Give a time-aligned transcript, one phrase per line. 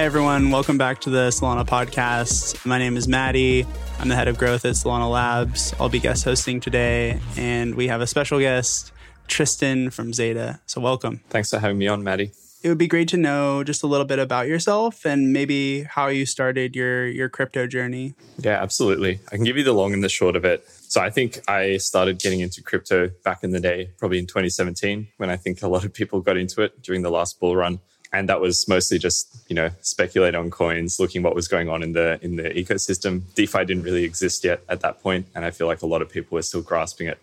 [0.00, 2.64] Hey everyone, welcome back to the Solana podcast.
[2.64, 3.66] My name is Matty.
[3.98, 5.74] I'm the head of growth at Solana Labs.
[5.78, 8.92] I'll be guest hosting today, and we have a special guest,
[9.28, 10.58] Tristan from Zeta.
[10.64, 11.20] So welcome.
[11.28, 12.32] Thanks for having me on, Matty.
[12.62, 16.06] It would be great to know just a little bit about yourself and maybe how
[16.06, 18.14] you started your your crypto journey.
[18.38, 19.20] Yeah, absolutely.
[19.30, 20.66] I can give you the long and the short of it.
[20.88, 25.08] So I think I started getting into crypto back in the day, probably in 2017,
[25.18, 27.80] when I think a lot of people got into it during the last bull run
[28.12, 31.82] and that was mostly just you know speculate on coins looking what was going on
[31.82, 33.22] in the in the ecosystem.
[33.34, 36.10] Defi didn't really exist yet at that point and i feel like a lot of
[36.10, 37.18] people were still grasping at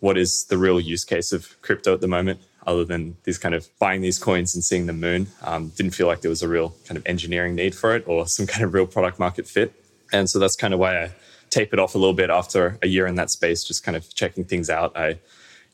[0.00, 3.54] what is the real use case of crypto at the moment other than these kind
[3.54, 5.26] of buying these coins and seeing the moon.
[5.42, 8.26] Um, didn't feel like there was a real kind of engineering need for it or
[8.26, 9.72] some kind of real product market fit.
[10.12, 11.10] And so that's kind of why i
[11.50, 14.44] tapered off a little bit after a year in that space just kind of checking
[14.44, 14.94] things out.
[14.94, 15.18] I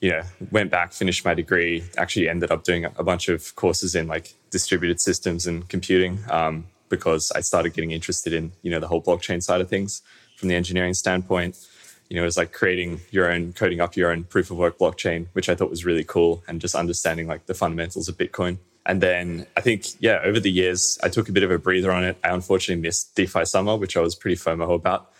[0.00, 3.94] you know, went back, finished my degree, actually ended up doing a bunch of courses
[3.94, 8.78] in like distributed systems and computing um, because I started getting interested in, you know,
[8.78, 10.00] the whole blockchain side of things
[10.36, 11.58] from the engineering standpoint.
[12.08, 14.78] You know, it was like creating your own, coding up your own proof of work
[14.78, 18.58] blockchain, which I thought was really cool and just understanding like the fundamentals of Bitcoin.
[18.86, 21.90] And then I think, yeah, over the years, I took a bit of a breather
[21.90, 22.16] on it.
[22.22, 25.10] I unfortunately missed DeFi Summer, which I was pretty FOMO about.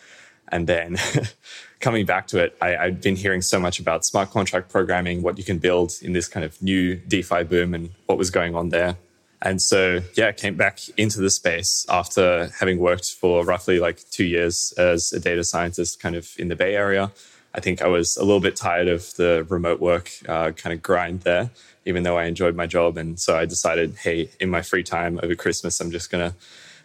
[0.52, 0.96] And then
[1.80, 5.38] coming back to it, I, I'd been hearing so much about smart contract programming, what
[5.38, 8.68] you can build in this kind of new DeFi boom and what was going on
[8.68, 8.96] there.
[9.44, 14.00] And so, yeah, I came back into the space after having worked for roughly like
[14.10, 17.12] two years as a data scientist kind of in the Bay Area.
[17.54, 20.82] I think I was a little bit tired of the remote work uh, kind of
[20.82, 21.50] grind there,
[21.84, 22.96] even though I enjoyed my job.
[22.96, 26.36] And so I decided, hey, in my free time over Christmas, I'm just going to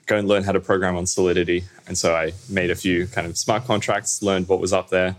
[0.05, 1.63] go and learn how to program on Solidity.
[1.87, 5.15] And so I made a few kind of smart contracts, learned what was up there.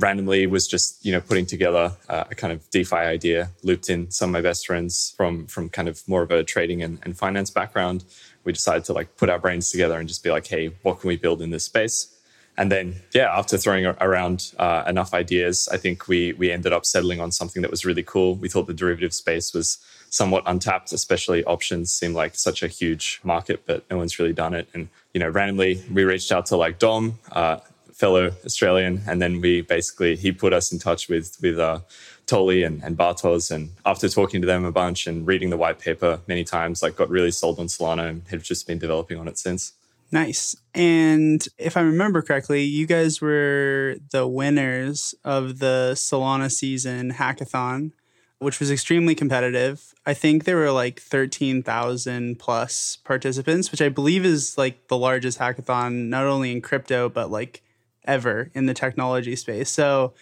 [0.00, 3.50] Randomly was just you know putting together uh, a kind of DeFi idea.
[3.62, 6.82] Looped in some of my best friends from from kind of more of a trading
[6.82, 8.04] and, and finance background.
[8.44, 11.08] We decided to like put our brains together and just be like, hey, what can
[11.08, 12.16] we build in this space?
[12.56, 16.84] And then, yeah, after throwing around uh, enough ideas, I think we we ended up
[16.84, 18.34] settling on something that was really cool.
[18.34, 19.78] We thought the derivative space was
[20.10, 24.54] somewhat untapped, especially options seem like such a huge market, but no one's really done
[24.54, 24.68] it.
[24.74, 27.58] And, you know, randomly we reached out to like Dom, uh,
[28.00, 31.80] fellow Australian, and then we basically, he put us in touch with, with, uh,
[32.26, 33.50] Toly and, and Bartosz.
[33.50, 36.96] And after talking to them a bunch and reading the white paper many times, like
[36.96, 39.72] got really sold on Solana and have just been developing on it since.
[40.12, 40.56] Nice.
[40.74, 47.92] And if I remember correctly, you guys were the winners of the Solana season hackathon
[48.40, 49.94] which was extremely competitive.
[50.06, 55.38] I think there were like 13,000 plus participants, which I believe is like the largest
[55.38, 57.62] hackathon, not only in crypto, but like
[58.04, 59.70] ever in the technology space.
[59.70, 60.14] So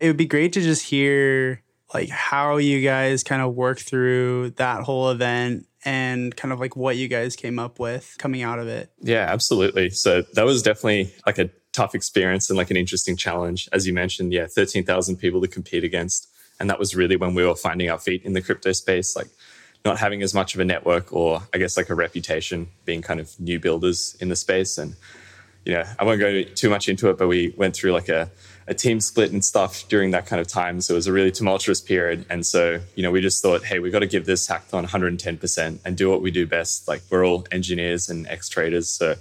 [0.00, 1.62] it would be great to just hear
[1.94, 6.76] like how you guys kind of work through that whole event and kind of like
[6.76, 8.90] what you guys came up with coming out of it.
[9.00, 9.90] Yeah, absolutely.
[9.90, 13.68] So that was definitely like a tough experience and like an interesting challenge.
[13.72, 17.44] As you mentioned, yeah, 13,000 people to compete against and that was really when we
[17.44, 19.28] were finding our feet in the crypto space, like
[19.84, 23.20] not having as much of a network or I guess like a reputation being kind
[23.20, 24.78] of new builders in the space.
[24.78, 24.96] And,
[25.66, 28.30] you know, I won't go too much into it, but we went through like a,
[28.66, 30.80] a team split and stuff during that kind of time.
[30.80, 32.24] So it was a really tumultuous period.
[32.30, 35.78] And so, you know, we just thought, hey, we got to give this hackathon 110%
[35.84, 36.88] and do what we do best.
[36.88, 38.88] Like we're all engineers and ex traders.
[38.88, 39.16] So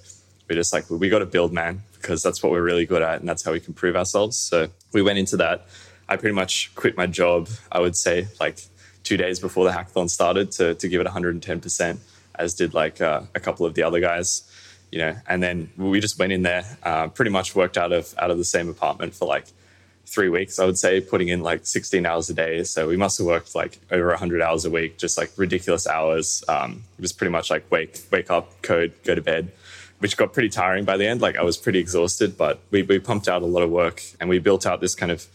[0.49, 3.19] we're just like, we got to build, man, because that's what we're really good at.
[3.19, 4.37] And that's how we can prove ourselves.
[4.37, 5.67] So we went into that
[6.07, 8.59] I pretty much quit my job, I would say, like
[9.03, 11.97] two days before the hackathon started to, to give it 110%,
[12.35, 14.49] as did like uh, a couple of the other guys,
[14.91, 15.15] you know.
[15.27, 18.37] And then we just went in there, uh, pretty much worked out of out of
[18.37, 19.45] the same apartment for like
[20.05, 22.63] three weeks, I would say, putting in like 16 hours a day.
[22.63, 26.43] So we must have worked like over 100 hours a week, just like ridiculous hours.
[26.47, 29.51] Um, it was pretty much like wake, wake up, code, go to bed,
[29.99, 31.21] which got pretty tiring by the end.
[31.21, 34.29] Like I was pretty exhausted, but we, we pumped out a lot of work and
[34.29, 35.25] we built out this kind of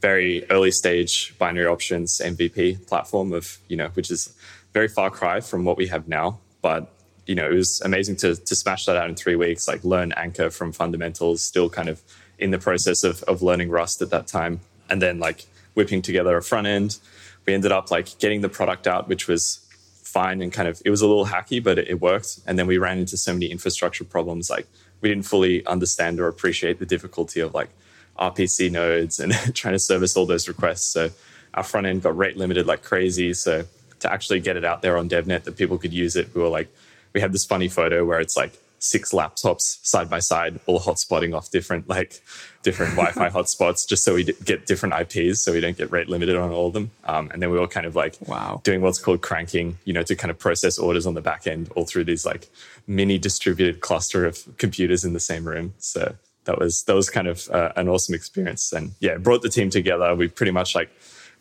[0.00, 4.34] very early stage binary options MVP platform of, you know, which is
[4.72, 6.38] very far cry from what we have now.
[6.62, 6.92] But,
[7.26, 10.12] you know, it was amazing to, to smash that out in three weeks, like learn
[10.12, 12.00] Anchor from fundamentals, still kind of
[12.38, 14.60] in the process of, of learning Rust at that time.
[14.88, 16.98] And then like whipping together a front end.
[17.44, 19.60] We ended up like getting the product out, which was
[20.02, 22.40] fine and kind of, it was a little hacky, but it, it worked.
[22.46, 24.48] And then we ran into so many infrastructure problems.
[24.48, 24.66] Like
[25.00, 27.68] we didn't fully understand or appreciate the difficulty of like
[28.18, 30.86] RPC nodes and trying to service all those requests.
[30.86, 31.10] So
[31.54, 33.34] our front end got rate limited like crazy.
[33.34, 33.64] So
[34.00, 36.48] to actually get it out there on DevNet that people could use it, we were
[36.48, 36.68] like,
[37.16, 41.34] we had this funny photo where it's like six laptops side by side, all hotspotting
[41.34, 42.20] off different like
[42.62, 46.36] different Wi-Fi hotspots, just so we get different IPs, so we don't get rate limited
[46.36, 46.90] on all of them.
[47.04, 50.02] Um, and then we were kind of like wow doing what's called cranking, you know,
[50.02, 52.50] to kind of process orders on the back end all through these like
[52.86, 55.72] mini distributed cluster of computers in the same room.
[55.78, 59.48] So that was that was kind of uh, an awesome experience, and yeah, brought the
[59.48, 60.14] team together.
[60.14, 60.90] We pretty much like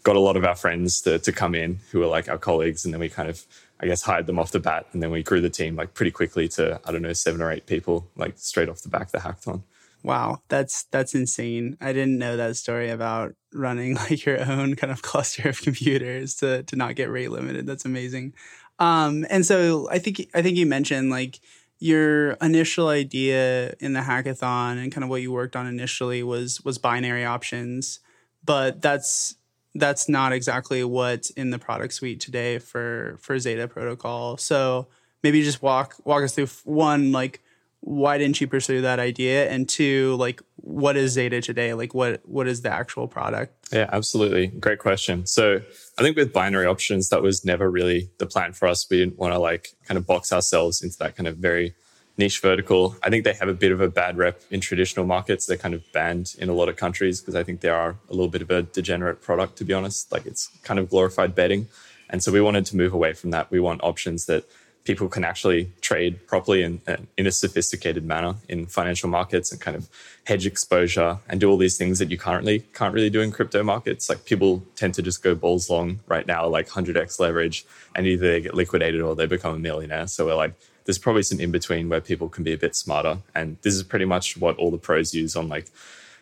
[0.03, 2.85] got a lot of our friends to to come in who were like our colleagues,
[2.85, 3.45] and then we kind of
[3.79, 6.11] I guess hired them off the bat, and then we grew the team like pretty
[6.11, 9.11] quickly to I don't know seven or eight people like straight off the back of
[9.11, 9.63] the hackathon.
[10.03, 11.77] Wow, that's that's insane.
[11.81, 16.35] I didn't know that story about running like your own kind of cluster of computers
[16.35, 17.65] to to not get rate limited.
[17.65, 18.33] That's amazing.
[18.77, 21.39] Um, and so I think I think you mentioned like
[21.79, 26.63] your initial idea in the hackathon and kind of what you worked on initially was
[26.63, 27.99] was binary options,
[28.43, 29.35] but that's
[29.75, 34.37] that's not exactly what's in the product suite today for for Zeta Protocol.
[34.37, 34.87] So
[35.21, 37.41] maybe just walk walk us through one like
[37.81, 39.47] why didn't you pursue that idea?
[39.47, 41.73] And two like what is zeta today?
[41.75, 43.53] Like what what is the actual product?
[43.71, 44.47] Yeah absolutely.
[44.47, 45.25] Great question.
[45.27, 45.61] So
[45.97, 48.87] i think with binary options that was never really the plan for us.
[48.89, 51.75] We didn't want to like kind of box ourselves into that kind of very
[52.17, 52.95] niche vertical.
[53.03, 55.45] I think they have a bit of a bad rep in traditional markets.
[55.45, 58.13] They're kind of banned in a lot of countries because i think they are a
[58.13, 60.11] little bit of a degenerate product to be honest.
[60.11, 61.67] Like it's kind of glorified betting.
[62.09, 63.51] And so we wanted to move away from that.
[63.51, 64.45] We want options that
[64.85, 66.79] people can actually trade properly and
[67.17, 69.89] in a sophisticated manner in financial markets and kind of
[70.25, 73.63] hedge exposure and do all these things that you currently can't really do in crypto
[73.63, 74.07] markets.
[74.07, 77.65] Like people tend to just go balls long right now, like 100x leverage,
[77.95, 80.07] and either they get liquidated or they become a millionaire.
[80.07, 80.53] So we're like,
[80.85, 83.17] there's probably some in between where people can be a bit smarter.
[83.33, 85.67] And this is pretty much what all the pros use on like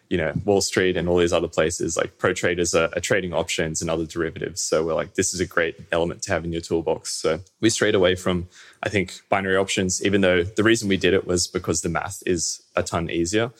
[0.09, 1.97] you know Wall Street and all these other places.
[1.97, 4.61] Like pro traders are, are, trading options and other derivatives.
[4.61, 7.11] So we're like, this is a great element to have in your toolbox.
[7.13, 8.47] So we strayed away from
[8.81, 12.23] I think binary options, even though the reason we did it was because the math
[12.25, 13.51] is a ton easier.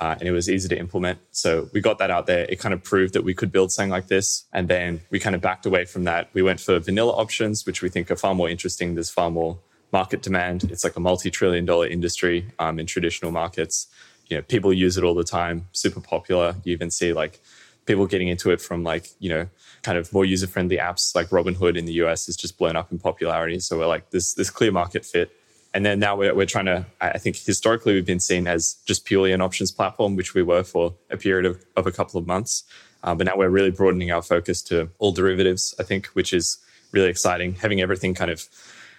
[0.00, 1.20] Uh, and it was easy to implement.
[1.30, 2.46] So we got that out there.
[2.48, 4.44] It kind of proved that we could build something like this.
[4.52, 6.30] And then we kind of backed away from that.
[6.32, 8.94] We went for vanilla options, which we think are far more interesting.
[8.94, 9.58] There's far more
[9.94, 10.64] market demand.
[10.64, 13.86] It's like a multi trillion dollar industry um, in traditional markets.
[14.28, 16.56] You know people use it all the time super popular.
[16.64, 17.40] You even see like
[17.86, 19.48] people getting into it from like you know
[19.82, 22.90] kind of more user friendly apps like robinhood in the us is just blown up
[22.90, 23.60] in popularity.
[23.60, 25.30] So we're like this this clear market fit.
[25.74, 29.04] And then now we're, we're trying to i think historically we've been seen as just
[29.04, 32.26] purely an options platform which we were for a period of, of a couple of
[32.26, 32.64] months.
[33.04, 36.46] Uh, but now we're really broadening our focus to all derivatives i think which is
[36.94, 37.54] really exciting.
[37.54, 38.48] Having everything kind of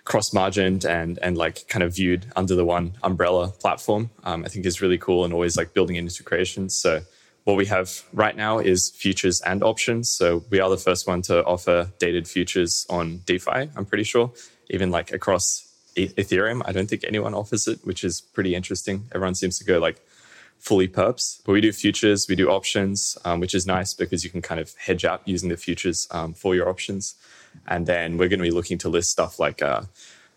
[0.05, 4.47] cross margined and and like kind of viewed under the one umbrella platform um, i
[4.47, 7.01] think is really cool and always like building integrations so
[7.45, 10.09] what we have right now is futures and options.
[10.09, 14.33] So we are the first one to offer dated futures on defi i'm pretty sure.
[14.69, 15.61] Even like across
[15.95, 19.05] ethereum i don't think anyone offers it which is pretty interesting.
[19.13, 20.01] Everyone seems to go like
[20.59, 21.41] fully perps.
[21.45, 24.59] But we do futures we do options um, which is nice because you can kind
[24.59, 27.13] of hedge out using the futures um, for your options
[27.67, 29.83] and then we're going to be looking to list stuff like uh,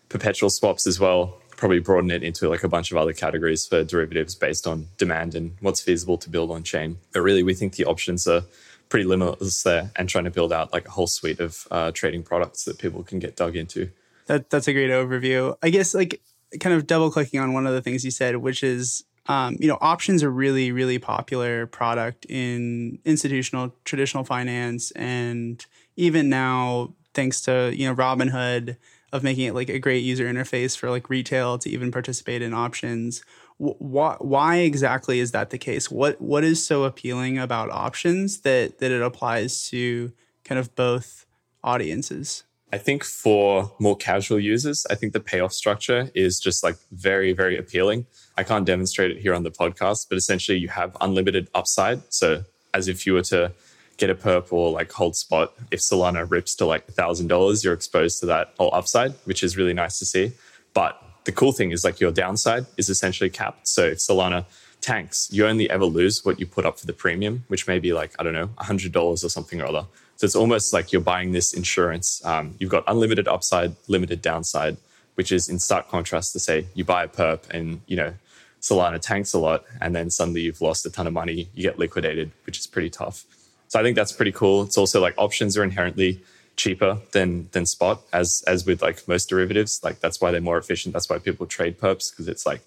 [0.09, 3.83] perpetual swaps as well, probably broaden it into like a bunch of other categories for
[3.83, 6.97] derivatives based on demand and what's feasible to build on chain.
[7.13, 8.43] But really, we think the options are
[8.89, 12.23] pretty limitless there and trying to build out like a whole suite of uh, trading
[12.23, 13.91] products that people can get dug into.
[14.25, 15.55] That, that's a great overview.
[15.61, 16.21] I guess like
[16.59, 19.67] kind of double clicking on one of the things you said, which is um, you
[19.67, 25.63] know, options are really, really popular product in institutional traditional finance, and
[25.95, 28.77] even now thanks to you know Robinhood
[29.11, 32.53] of making it like a great user interface for like retail to even participate in
[32.53, 33.23] options.
[33.57, 35.91] Why, why exactly is that the case?
[35.91, 40.11] What what is so appealing about options that that it applies to
[40.43, 41.25] kind of both
[41.63, 42.43] audiences?
[42.71, 47.33] I think for more casual users, I think the payoff structure is just like very,
[47.33, 48.05] very appealing.
[48.37, 52.01] I can't demonstrate it here on the podcast, but essentially you have unlimited upside.
[52.13, 52.43] So
[52.75, 53.51] as if you were to
[53.99, 55.53] get a perp or like hold spot.
[55.71, 59.73] If Solana rips to like $1,000, you're exposed to that whole upside, which is really
[59.73, 60.31] nice to see.
[60.73, 63.67] But the cool thing is like your downside is essentially capped.
[63.67, 64.45] So if Solana
[64.81, 67.93] tanks, you only ever lose what you put up for the premium, which may be
[67.93, 69.85] like, I don't know, $100 or something or other.
[70.15, 72.23] So it's almost like you're buying this insurance.
[72.25, 74.77] Um, you've got unlimited upside, limited downside,
[75.15, 78.13] which is in stark contrast to say you buy a perp and, you know,
[78.61, 81.79] Solana tanks a lot and then suddenly you've lost a ton of money, you get
[81.79, 83.25] liquidated, which is pretty tough.
[83.69, 84.63] So I think that's pretty cool.
[84.63, 86.21] It's also like options are inherently
[86.57, 89.79] cheaper than than spot as as with like most derivatives.
[89.83, 90.93] Like that's why they're more efficient.
[90.93, 92.61] That's why people trade perps because it's like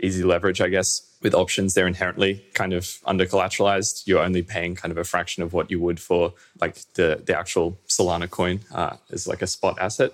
[0.00, 1.06] easy leverage, I guess.
[1.22, 4.06] With options, they're inherently kind of under collateralized.
[4.06, 7.38] You're only paying kind of a fraction of what you would for like the the
[7.38, 10.12] actual Solana coin uh, as like a spot asset.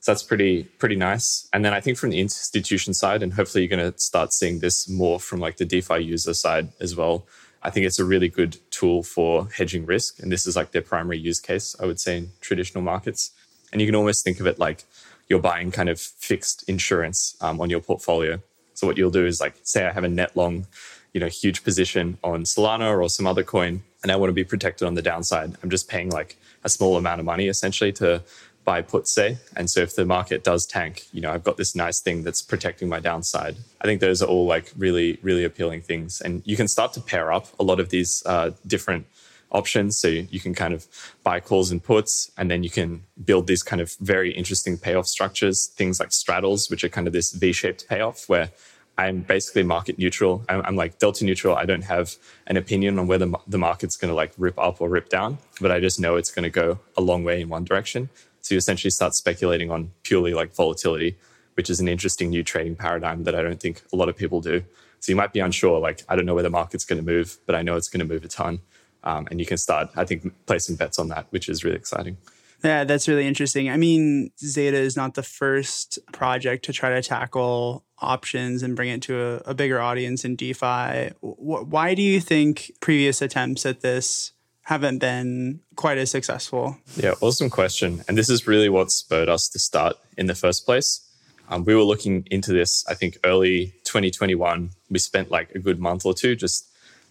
[0.00, 1.48] So that's pretty pretty nice.
[1.52, 4.58] And then I think from the institution side, and hopefully you're going to start seeing
[4.60, 7.24] this more from like the DeFi user side as well.
[7.62, 10.82] I think it's a really good tool for hedging risk, and this is like their
[10.82, 13.30] primary use case, I would say, in traditional markets.
[13.70, 14.84] And you can almost think of it like
[15.28, 18.40] you're buying kind of fixed insurance um, on your portfolio.
[18.74, 20.66] So what you'll do is like, say I have a net long,
[21.14, 24.44] you know, huge position on Solana or some other coin, and I want to be
[24.44, 25.56] protected on the downside.
[25.62, 28.22] I'm just paying like a small amount of money essentially to
[28.64, 29.38] buy puts, say.
[29.56, 32.42] And so if the market does tank, you know, I've got this nice thing that's
[32.42, 33.56] protecting my downside.
[33.80, 36.20] I think those are all like really, really appealing things.
[36.20, 39.06] And you can start to pair up a lot of these uh, different
[39.50, 39.98] options.
[39.98, 40.86] So you can kind of
[41.22, 45.06] buy calls and puts, and then you can build these kind of very interesting payoff
[45.06, 48.50] structures, things like straddles, which are kind of this V shaped payoff where
[48.98, 50.44] I'm basically market neutral.
[50.48, 51.56] I'm, I'm, like delta neutral.
[51.56, 52.14] I don't have
[52.46, 55.70] an opinion on whether the market's going to like rip up or rip down, but
[55.70, 58.10] I just know it's going to go a long way in one direction.
[58.42, 61.16] So you essentially start speculating on purely like volatility,
[61.54, 64.40] which is an interesting new trading paradigm that I don't think a lot of people
[64.40, 64.62] do.
[65.00, 67.38] So you might be unsure, like, I don't know where the market's going to move,
[67.46, 68.60] but I know it's going to move a ton.
[69.04, 72.18] Um, and you can start, I think, placing bets on that, which is really exciting.
[72.62, 73.68] Yeah, that's really interesting.
[73.68, 78.90] I mean, Zeta is not the first project to try to tackle options and bring
[78.90, 81.10] it to a, a bigger audience in DeFi.
[81.20, 84.32] W- why do you think previous attempts at this
[84.62, 86.78] haven't been quite as successful?
[86.96, 88.04] Yeah, awesome question.
[88.06, 91.08] And this is really what spurred us to start in the first place.
[91.48, 94.70] Um, we were looking into this, I think, early 2021.
[94.90, 96.68] We spent like a good month or two just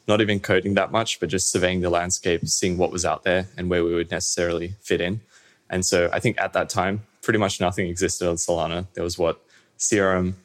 [0.07, 3.47] not even coding that much, but just surveying the landscape, seeing what was out there
[3.57, 5.21] and where we would necessarily fit in.
[5.69, 8.87] And so I think at that time, pretty much nothing existed on Solana.
[8.93, 9.41] There was what
[9.77, 10.35] Serum,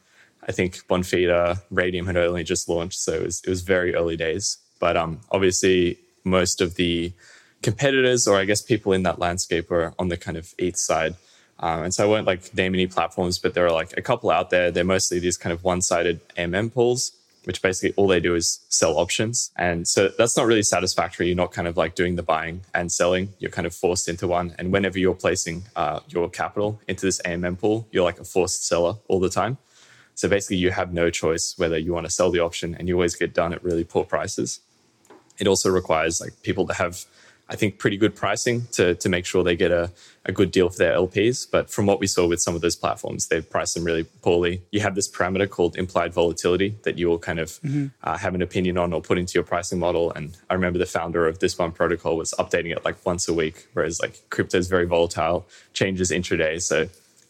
[0.47, 4.15] I think Bonfida, Raydium had only just launched, so it was, it was very early
[4.15, 4.57] days.
[4.79, 5.97] But um, obviously,
[6.27, 7.13] most of the
[7.61, 11.15] competitors, or I guess people in that landscape, were on the kind of ETH side.
[11.59, 14.29] Um, and so I won't like name any platforms, but there are like a couple
[14.29, 14.69] out there.
[14.69, 17.13] They're mostly these kind of one-sided AMM pools
[17.47, 19.51] which basically all they do is sell options.
[19.55, 21.27] And so that's not really satisfactory.
[21.27, 23.29] You're not kind of like doing the buying and selling.
[23.39, 24.53] You're kind of forced into one.
[24.59, 28.67] And whenever you're placing uh, your capital into this AMM pool, you're like a forced
[28.67, 29.57] seller all the time.
[30.13, 32.95] So basically, you have no choice whether you want to sell the option, and you
[32.95, 34.59] always get done at really poor prices.
[35.39, 37.05] It also requires like people to have
[37.49, 39.91] I think, pretty good pricing to, to make sure they get a,
[40.25, 41.47] a good deal for their LPs.
[41.49, 44.63] But from what we saw with some of those platforms, they've priced them really poorly.
[44.71, 47.87] You have this parameter called implied volatility that you will kind of mm-hmm.
[48.03, 50.11] uh, have an opinion on or put into your pricing model.
[50.11, 53.33] And I remember the founder of this one protocol was updating it like once a
[53.33, 56.61] week, whereas like crypto is very volatile, changes intraday.
[56.61, 56.89] So,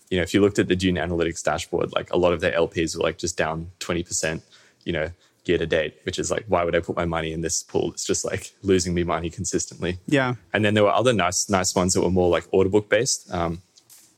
[0.10, 2.54] you know, if you looked at the Dune Analytics dashboard, like a lot of their
[2.54, 4.42] LPs were like just down 20%,
[4.84, 5.12] you know,
[5.48, 7.92] year to date, which is like, why would I put my money in this pool?
[7.92, 10.00] It's just like losing me money consistently.
[10.08, 10.36] Yeah.
[10.54, 13.32] And then there were other nice, nice ones that were more like order book based,
[13.34, 13.62] um,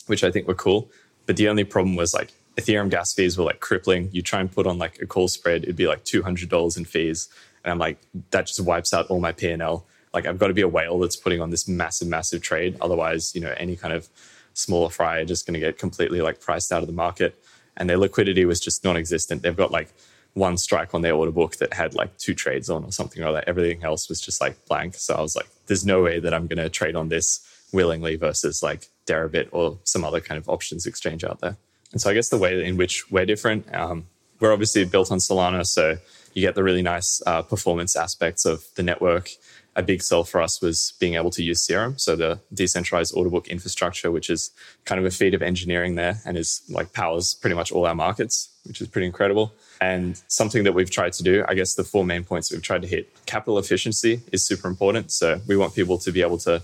[0.07, 0.89] which I think were cool.
[1.25, 4.09] But the only problem was like Ethereum gas fees were like crippling.
[4.11, 7.29] You try and put on like a call spread, it'd be like $200 in fees.
[7.63, 7.99] And I'm like,
[8.31, 9.85] that just wipes out all my P&L.
[10.13, 12.77] Like I've got to be a whale that's putting on this massive, massive trade.
[12.81, 14.09] Otherwise, you know, any kind of
[14.53, 17.41] smaller fry are just going to get completely like priced out of the market.
[17.77, 19.41] And their liquidity was just non-existent.
[19.41, 19.93] They've got like
[20.33, 23.33] one strike on their order book that had like two trades on or something like
[23.33, 23.49] that.
[23.49, 24.95] Everything else was just like blank.
[24.95, 28.15] So I was like, there's no way that I'm going to trade on this willingly
[28.15, 31.57] versus like Deribit or some other kind of options exchange out there.
[31.91, 34.05] And so I guess the way in which we're different, um,
[34.39, 35.65] we're obviously built on Solana.
[35.65, 35.97] So
[36.33, 39.29] you get the really nice uh, performance aspects of the network.
[39.75, 43.29] A big sell for us was being able to use Serum, so the decentralized order
[43.29, 44.51] book infrastructure, which is
[44.83, 47.95] kind of a feat of engineering there and is like powers pretty much all our
[47.95, 49.53] markets, which is pretty incredible.
[49.81, 52.83] And something that we've tried to do, I guess the four main points we've tried
[52.83, 55.11] to hit capital efficiency is super important.
[55.11, 56.61] So we want people to be able to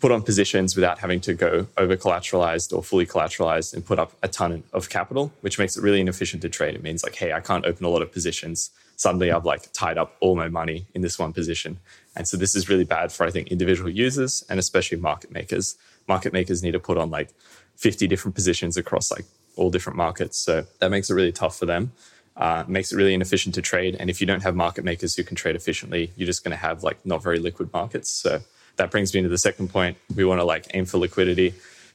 [0.00, 4.12] put on positions without having to go over collateralized or fully collateralized and put up
[4.22, 6.74] a ton of capital, which makes it really inefficient to trade.
[6.74, 8.70] It means like, hey, I can't open a lot of positions.
[8.96, 11.78] Suddenly I've like tied up all my money in this one position.
[12.14, 15.76] And so this is really bad for, I think, individual users and especially market makers.
[16.06, 17.30] Market makers need to put on like
[17.76, 19.24] 50 different positions across like
[19.58, 20.38] all different markets.
[20.38, 21.92] So that makes it really tough for them
[22.38, 23.96] uh, makes it really inefficient to trade.
[23.98, 26.56] And if you don't have market makers who can trade efficiently, you're just going to
[26.56, 28.10] have like not very liquid markets.
[28.10, 28.40] So
[28.76, 29.98] that brings me to the second point.
[30.14, 31.54] We want to like aim for liquidity.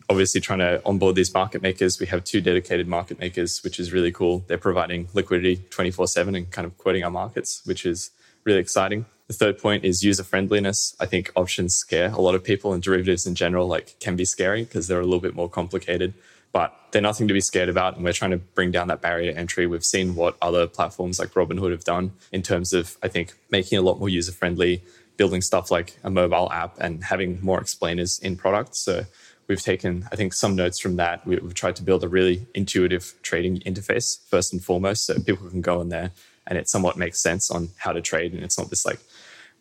[0.09, 1.97] Obviously, trying to onboard these market makers.
[1.97, 4.43] We have two dedicated market makers, which is really cool.
[4.47, 8.11] They're providing liquidity 24 7 and kind of quoting our markets, which is
[8.43, 9.05] really exciting.
[9.27, 10.93] The third point is user friendliness.
[10.99, 14.25] I think options scare a lot of people and derivatives in general like can be
[14.25, 16.13] scary because they're a little bit more complicated
[16.53, 17.95] but they're nothing to be scared about.
[17.95, 19.67] And we're trying to bring down that barrier to entry.
[19.67, 23.77] We've seen what other platforms like Robinhood have done in terms of, I think, making
[23.77, 24.83] a lot more user friendly,
[25.17, 28.79] building stuff like a mobile app and having more explainers in products.
[28.79, 29.05] So
[29.47, 31.25] we've taken, I think, some notes from that.
[31.25, 35.61] We've tried to build a really intuitive trading interface first and foremost, so people can
[35.61, 36.11] go in there
[36.45, 38.99] and it somewhat makes sense on how to trade, and it's not this like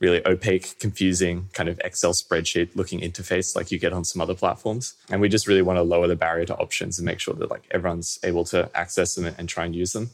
[0.01, 4.35] really opaque, confusing kind of Excel spreadsheet looking interface like you get on some other
[4.35, 4.95] platforms.
[5.11, 7.51] And we just really want to lower the barrier to options and make sure that
[7.51, 10.11] like everyone's able to access them and try and use them.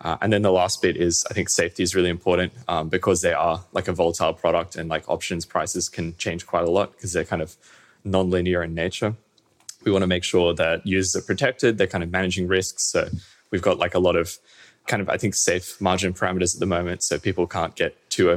[0.00, 3.20] Uh, and then the last bit is I think safety is really important um, because
[3.20, 6.92] they are like a volatile product and like options prices can change quite a lot
[6.92, 7.56] because they're kind of
[8.04, 9.14] non-linear in nature.
[9.84, 12.90] We want to make sure that users are protected, they're kind of managing risks.
[12.90, 13.08] So
[13.50, 14.38] we've got like a lot of
[14.86, 17.02] kind of, I think, safe margin parameters at the moment.
[17.02, 18.30] So people can't get too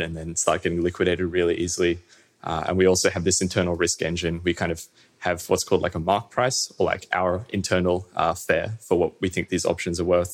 [0.00, 1.98] and then start getting liquidated really easily.
[2.44, 4.40] Uh, and we also have this internal risk engine.
[4.44, 4.84] We kind of
[5.18, 9.20] have what's called like a mark price or like our internal uh, fair for what
[9.20, 10.32] we think these options are worth.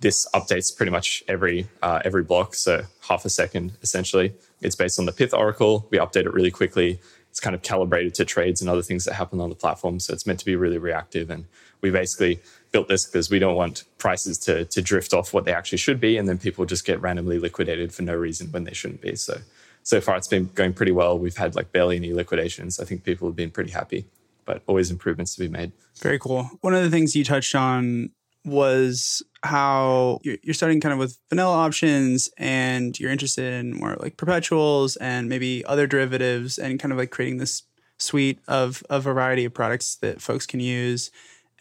[0.00, 4.32] This updates pretty much every uh, every block, so half a second essentially.
[4.62, 5.86] It's based on the Pyth Oracle.
[5.90, 7.00] We update it really quickly
[7.32, 9.98] it's kind of calibrated to trades and other things that happen on the platform.
[10.00, 11.30] So it's meant to be really reactive.
[11.30, 11.46] And
[11.80, 12.40] we basically
[12.72, 16.00] built this because we don't want prices to, to drift off what they actually should
[16.00, 16.16] be.
[16.16, 19.14] And then people just get randomly liquidated for no reason when they shouldn't be.
[19.14, 19.40] So,
[19.82, 21.18] so far it's been going pretty well.
[21.18, 22.80] We've had like barely any liquidations.
[22.80, 24.06] I think people have been pretty happy,
[24.44, 25.72] but always improvements to be made.
[26.00, 26.50] Very cool.
[26.62, 28.10] One of the things you touched on
[28.44, 34.16] was how you're starting kind of with vanilla options and you're interested in more like
[34.16, 37.62] perpetuals and maybe other derivatives and kind of like creating this
[37.98, 41.10] suite of a variety of products that folks can use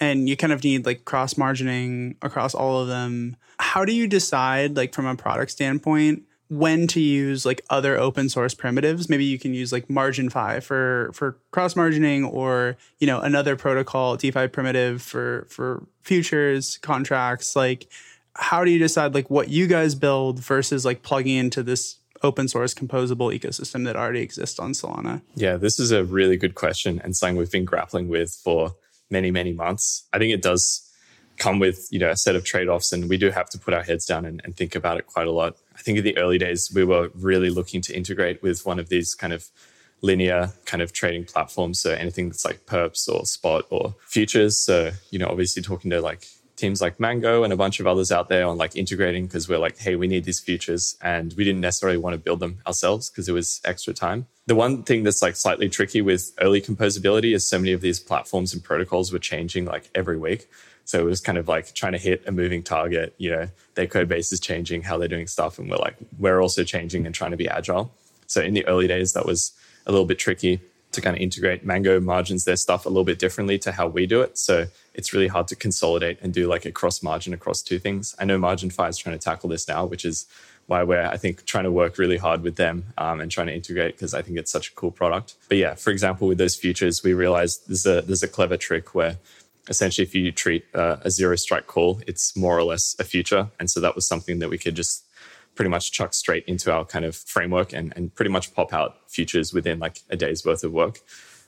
[0.01, 4.07] and you kind of need like cross margining across all of them how do you
[4.07, 9.07] decide like from a product standpoint when to use like other open source primitives.
[9.07, 14.17] Maybe you can use like MarginFi for for cross margining, or you know another protocol
[14.17, 17.55] DeFi primitive for for futures contracts.
[17.55, 17.87] Like,
[18.35, 22.49] how do you decide like what you guys build versus like plugging into this open
[22.49, 25.21] source composable ecosystem that already exists on Solana?
[25.35, 28.75] Yeah, this is a really good question and something we've been grappling with for
[29.11, 30.07] many many months.
[30.13, 30.87] I think it does
[31.41, 33.81] come with you know a set of trade-offs and we do have to put our
[33.81, 35.57] heads down and, and, think about it quite a lot.
[35.75, 38.89] I think in the early days we were really looking to integrate with one of
[38.89, 39.49] these kind of
[40.01, 41.81] linear kind of trading platforms.
[41.81, 44.57] So anything that's like perps or spot or futures.
[44.57, 48.11] So you know obviously talking to like teams like mango and a bunch of others
[48.11, 50.95] out there on like integrating because we're like hey we need these futures.
[51.01, 54.55] And we didn't necessarily want to build them ourselves because it was extra time the
[54.55, 58.53] one thing that's like slightly tricky with early composability is so many of these platforms
[58.53, 60.49] and protocols were changing like every week
[60.91, 63.15] so it was kind of like trying to hit a moving target.
[63.17, 66.41] You know, their code base is changing, how they're doing stuff, and we're like, we're
[66.41, 67.93] also changing and trying to be agile.
[68.27, 69.53] So in the early days, that was
[69.85, 70.59] a little bit tricky
[70.91, 74.05] to kind of integrate Mango margins their stuff a little bit differently to how we
[74.05, 74.37] do it.
[74.37, 78.13] So it's really hard to consolidate and do like a cross margin across two things.
[78.19, 80.25] I know MarginFi is trying to tackle this now, which is
[80.71, 83.53] why we're I think trying to work really hard with them um, and trying to
[83.53, 85.35] integrate because I think it's such a cool product.
[85.49, 88.95] But yeah, for example, with those futures, we realized there's a there's a clever trick
[88.95, 89.17] where
[89.67, 93.49] essentially if you treat uh, a zero strike call, it's more or less a future.
[93.59, 95.03] And so that was something that we could just
[95.55, 98.91] pretty much chuck straight into our kind of framework and, and pretty much pop out
[99.09, 101.01] futures within like a day's worth of work,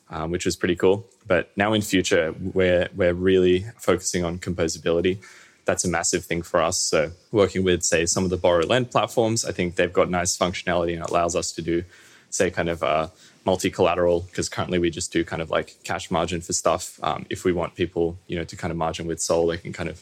[0.10, 1.08] um, which was pretty cool.
[1.26, 5.24] But now in future, we're, we're really focusing on composability.
[5.66, 6.78] That's a massive thing for us.
[6.80, 10.38] So working with, say, some of the borrow lend platforms, I think they've got nice
[10.38, 11.84] functionality and it allows us to do,
[12.30, 13.08] say, kind of uh,
[13.46, 17.00] multi-collateral because currently we just do kind of like cash margin for stuff.
[17.04, 19.74] Um, if we want people, you know, to kind of margin with Sol, they can
[19.74, 20.02] kind of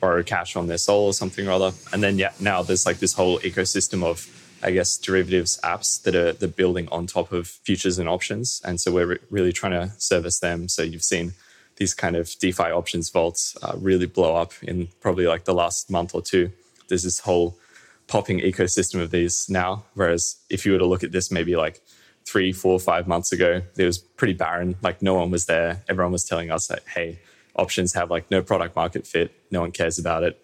[0.00, 1.72] borrow cash on their Sol or something or other.
[1.92, 4.26] And then yeah, now there's like this whole ecosystem of
[4.64, 8.62] I guess derivatives apps that are the building on top of futures and options.
[8.64, 10.68] And so we're re- really trying to service them.
[10.68, 11.32] So you've seen
[11.82, 15.90] these kind of DeFi options vaults uh, really blow up in probably like the last
[15.90, 16.52] month or two.
[16.88, 17.58] There's this whole
[18.06, 19.82] popping ecosystem of these now.
[19.94, 21.82] Whereas if you were to look at this maybe like
[22.24, 24.76] three, four, five months ago, it was pretty barren.
[24.80, 25.82] Like no one was there.
[25.88, 27.18] Everyone was telling us that, hey,
[27.56, 29.32] options have like no product market fit.
[29.50, 30.38] No one cares about it.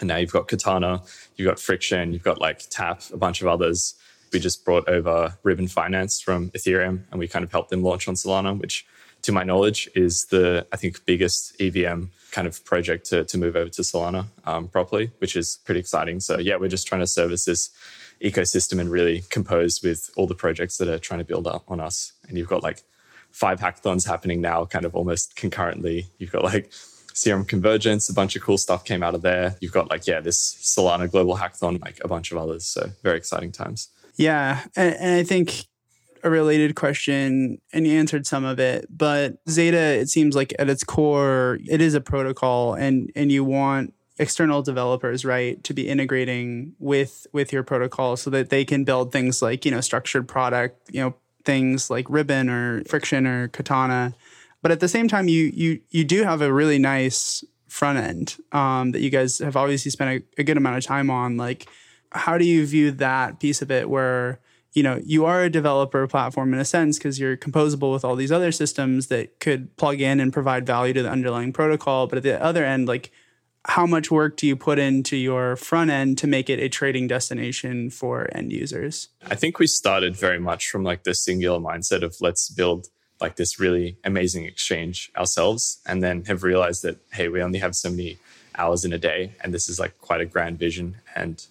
[0.00, 1.02] And now you've got Katana,
[1.36, 3.94] you've got Friktion, you've got like Tap, a bunch of others.
[4.34, 8.06] We just brought over Ribbon Finance from Ethereum and we kind of helped them launch
[8.06, 8.86] on Solana, which
[9.22, 13.56] to my knowledge is the, I think, biggest EVM kind of project to, to move
[13.56, 16.20] over to Solana um, properly, which is pretty exciting.
[16.20, 17.70] So yeah, we're just trying to service this
[18.22, 21.80] ecosystem and really compose with all the projects that are trying to build up on
[21.80, 22.12] us.
[22.28, 22.82] And you've got like
[23.30, 26.06] five hackathons happening now, kind of almost concurrently.
[26.18, 26.72] You've got like
[27.14, 29.56] Serum Convergence, a bunch of cool stuff came out of there.
[29.60, 32.64] You've got like, yeah, this Solana Global Hackathon, like a bunch of others.
[32.66, 33.88] So very exciting times.
[34.16, 34.64] Yeah.
[34.76, 35.64] And, and I think
[36.22, 40.68] a related question and you answered some of it but zeta it seems like at
[40.68, 45.88] its core it is a protocol and and you want external developers right to be
[45.88, 50.26] integrating with with your protocol so that they can build things like you know structured
[50.26, 54.12] product you know things like ribbon or friktion or katana
[54.62, 58.36] But at the same time, you you you do have a really nice front end
[58.52, 61.36] um, that you guys have obviously spent a, a good amount of time on.
[61.36, 61.68] Like,
[62.12, 64.40] how do you view that piece of it where
[64.78, 68.14] you know you are a developer platform in a sense because you're composable with all
[68.14, 72.06] these other systems that could plug in and provide value to the underlying protocol.
[72.06, 73.10] But at the other end like
[73.64, 77.08] how much work do you put into your front end to make it a trading
[77.08, 79.08] destination for end users?
[79.26, 82.86] I think we started very much from like the singular mindset of let's build
[83.20, 87.74] like this really amazing exchange ourselves and then have realized that hey we only have
[87.74, 88.16] so many
[88.56, 90.98] hours in a day and this is like quite a grand vision.
[91.16, 91.44] And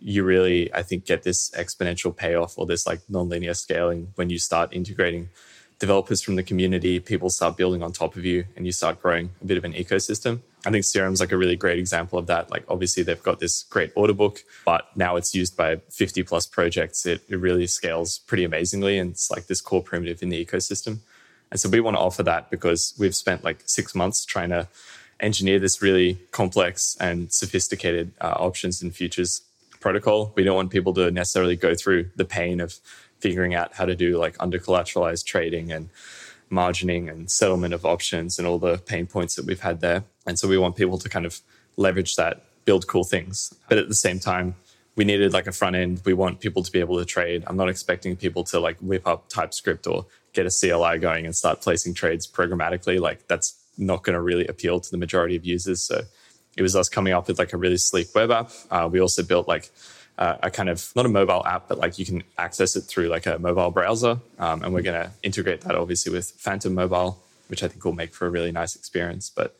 [0.00, 4.38] you really, I think, get this exponential payoff or this like nonlinear scaling when you
[4.38, 5.28] start integrating
[5.78, 9.30] developers from the community, people start building on top of you and you start growing
[9.42, 10.40] a bit of an ecosystem.
[10.64, 12.50] I think Serum's like a really great example of that.
[12.50, 16.46] Like obviously they've got this great order book, but now it's used by 50 plus
[16.46, 17.04] projects.
[17.04, 20.98] It, it really scales pretty amazingly and it's like this core primitive in the ecosystem.
[21.50, 24.68] And so we want to offer that because we've spent like six months trying to
[25.20, 29.42] engineer this really complex and sophisticated uh, options and futures
[29.86, 30.32] protocol.
[30.34, 32.80] We don't want people to necessarily go through the pain of
[33.20, 35.90] figuring out how to do like under collateralized trading and
[36.50, 40.02] margining and settlement of options and all the pain points that we've had there.
[40.26, 41.40] And so we want people to kind of
[41.76, 43.54] leverage that, build cool things.
[43.68, 44.56] But at the same time,
[44.96, 46.02] we needed like a front end.
[46.04, 47.44] We want people to be able to trade.
[47.46, 51.36] I'm not expecting people to like whip up TypeScript or get a CLI going and
[51.36, 52.98] start placing trades programmatically.
[52.98, 55.80] Like that's not going to really appeal to the majority of users.
[55.80, 56.00] So
[56.56, 58.50] it was us coming up with like a really sleek web app.
[58.70, 59.70] Uh, we also built like
[60.18, 63.08] uh, a kind of not a mobile app, but like you can access it through
[63.08, 64.18] like a mobile browser.
[64.38, 67.92] Um, and we're going to integrate that obviously with Phantom Mobile, which I think will
[67.92, 69.30] make for a really nice experience.
[69.34, 69.54] But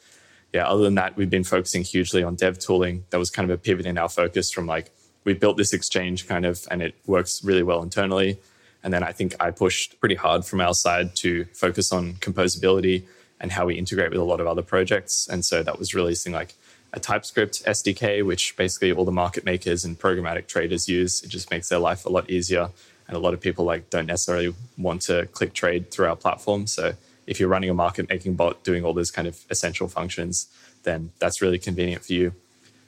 [0.53, 3.05] yeah, other than that, we've been focusing hugely on dev tooling.
[3.11, 4.91] That was kind of a pivot in our focus from like
[5.25, 8.39] we built this exchange kind of, and it works really well internally.
[8.83, 13.05] And then I think I pushed pretty hard from our side to focus on composability
[13.41, 15.29] and how we integrate with a lot of other projects.
[15.29, 16.55] And so that was releasing like
[16.93, 21.23] a TypeScript SDK, which basically all the market makers and programmatic traders use.
[21.23, 22.71] It just makes their life a lot easier.
[23.09, 26.67] And a lot of people like don't necessarily want to click trade through our platform.
[26.67, 26.95] So
[27.27, 30.49] if you're running a market making bot doing all those kind of essential functions,
[30.83, 32.33] then that's really convenient for you.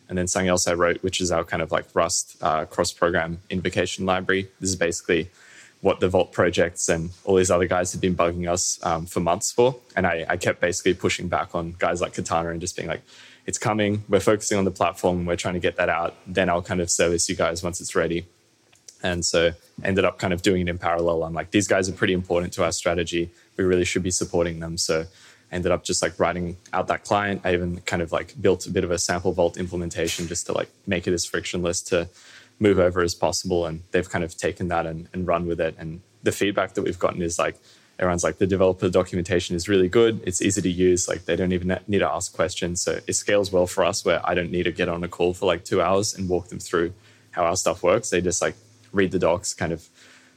[0.08, 2.92] And then something else I wrote, which is our kind of like Rust uh, cross
[2.92, 4.48] program invocation library.
[4.58, 5.30] This is basically
[5.80, 9.20] what the Vault projects and all these other guys have been bugging us um, for
[9.20, 9.76] months for.
[9.94, 13.02] And I, I kept basically pushing back on guys like Katana and just being like,
[13.48, 14.04] it's coming.
[14.10, 15.24] We're focusing on the platform.
[15.24, 16.14] We're trying to get that out.
[16.26, 18.26] Then I'll kind of service you guys once it's ready.
[19.02, 21.24] And so ended up kind of doing it in parallel.
[21.24, 23.30] I'm like, these guys are pretty important to our strategy.
[23.56, 24.76] We really should be supporting them.
[24.76, 25.06] So
[25.50, 27.40] ended up just like writing out that client.
[27.42, 30.52] I even kind of like built a bit of a sample vault implementation just to
[30.52, 32.10] like make it as frictionless to
[32.60, 33.64] move over as possible.
[33.64, 35.74] And they've kind of taken that and, and run with it.
[35.78, 37.56] And the feedback that we've gotten is like,
[37.98, 40.20] everyone's like the developer documentation is really good.
[40.24, 41.08] It's easy to use.
[41.08, 42.80] Like they don't even need to ask questions.
[42.80, 45.34] So it scales well for us where i don't need to get on a call
[45.34, 46.92] for like two hours and walk them through
[47.32, 48.10] how our stuff works.
[48.10, 48.54] They just like
[48.92, 49.88] read the docs kind of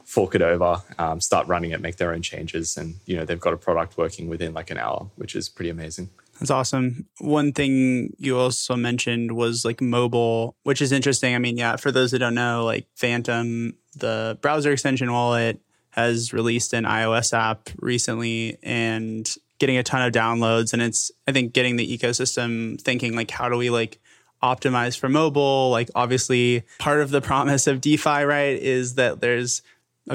[0.04, 2.76] fork it over um, start running it make their own changes.
[2.76, 5.70] And you know they've got a product working within like an hour which is pretty
[5.70, 6.10] amazing.
[6.40, 7.06] That's awesome.
[7.20, 11.36] One thing you also mentioned was like mobile, which is interesting.
[11.36, 15.60] I mean, yeah, for those that don't know, like Phantom, the browser extension wallet,
[15.92, 20.72] has released an iOS app recently and getting a ton of downloads.
[20.72, 24.00] And it's, I think, getting the ecosystem thinking like, how do we like
[24.42, 25.70] optimize for mobile?
[25.70, 29.62] Like, obviously, part of the promise of DeFi, right, is that there's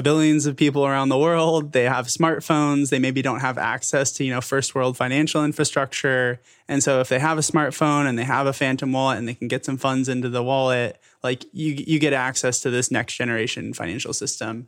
[0.02, 1.72] billions of people around the world.
[1.72, 2.90] They have smartphones.
[2.90, 6.40] They maybe don't have access to, you know, first world financial infrastructure.
[6.68, 9.34] And so if they have a smartphone and they have a phantom wallet and they
[9.34, 13.14] can get some funds into the wallet, like you, you get access to this next
[13.14, 14.66] generation financial system.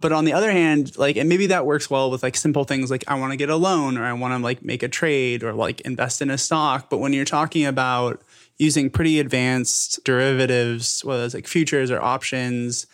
[0.00, 2.90] But on the other hand, like, and maybe that works well with like simple things
[2.90, 5.42] like I want to get a loan or I want to like make a trade
[5.42, 6.88] or like invest in a stock.
[6.88, 8.22] But when you're talking about
[8.58, 12.86] using pretty advanced derivatives, whether it's like futures or options,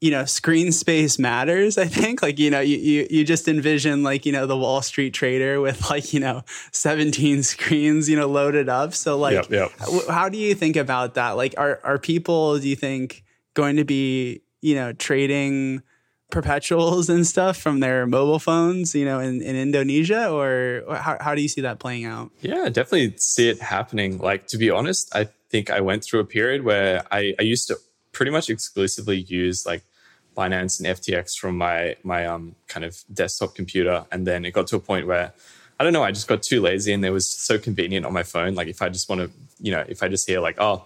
[0.00, 2.22] you know, screen space matters, I think.
[2.22, 5.60] Like, you know, you, you, you just envision like, you know, the Wall Street trader
[5.60, 8.94] with like, you know, 17 screens, you know, loaded up.
[8.94, 10.06] So like, yep, yep.
[10.08, 11.32] how do you think about that?
[11.32, 15.82] Like, are, are people, do you think, going to be, you know, trading
[16.30, 21.34] perpetuals and stuff from their mobile phones, you know, in, in Indonesia, or how, how
[21.34, 22.30] do you see that playing out?
[22.40, 24.18] Yeah, definitely see it happening.
[24.18, 27.68] Like, to be honest, I think I went through a period where I, I used
[27.68, 27.76] to
[28.12, 29.82] pretty much exclusively use like
[30.36, 34.04] Binance and FTX from my, my um, kind of desktop computer.
[34.12, 35.32] And then it got to a point where
[35.80, 38.24] I don't know, I just got too lazy and it was so convenient on my
[38.24, 38.54] phone.
[38.54, 40.84] Like, if I just want to, you know, if I just hear like, oh,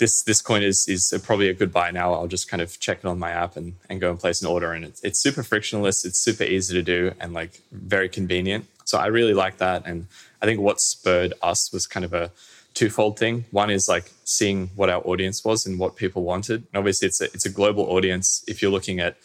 [0.00, 2.14] this this coin is is probably a good buy now.
[2.14, 4.48] I'll just kind of check it on my app and, and go and place an
[4.48, 4.72] order.
[4.72, 6.04] And it's, it's super frictionless.
[6.04, 8.66] It's super easy to do and like very convenient.
[8.84, 9.86] So I really like that.
[9.86, 10.08] And
[10.42, 12.32] I think what spurred us was kind of a
[12.72, 13.44] twofold thing.
[13.50, 16.64] One is like seeing what our audience was and what people wanted.
[16.72, 18.42] And obviously, it's a, it's a global audience.
[18.48, 19.16] If you're looking at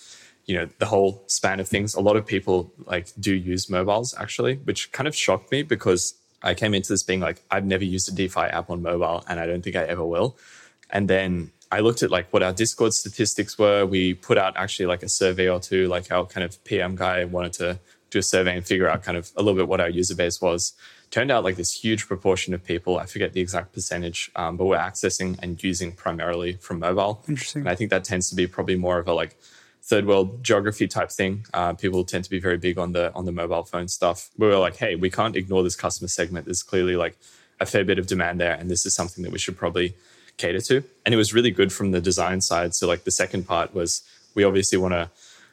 [0.45, 4.13] you know the whole span of things, a lot of people like do use mobiles
[4.17, 7.85] actually, which kind of shocked me because I came into this being like I've never
[7.85, 10.37] used a DeFi app on mobile, and I don't think I ever will.
[10.89, 13.85] And then I looked at like what our Discord statistics were.
[13.85, 17.25] We put out actually like a survey or two, like our kind of PM guy
[17.25, 17.79] wanted to
[18.11, 20.39] do a survey and figure out kind of a little bit what our user base
[20.41, 20.73] was.
[21.11, 24.65] Turned out like this huge proportion of people, I forget the exact percentage, um, but
[24.65, 27.23] we're accessing and using primarily from mobile.
[27.27, 27.61] Interesting.
[27.61, 29.37] And I think that tends to be probably more of a like
[29.83, 31.45] third world geography type thing.
[31.53, 34.29] Uh, people tend to be very big on the on the mobile phone stuff.
[34.37, 36.45] We were like, hey, we can't ignore this customer segment.
[36.45, 37.17] There's clearly like
[37.59, 39.95] a fair bit of demand there, and this is something that we should probably
[40.37, 40.83] cater to.
[41.05, 42.75] And it was really good from the design side.
[42.75, 45.09] So like the second part was we obviously want to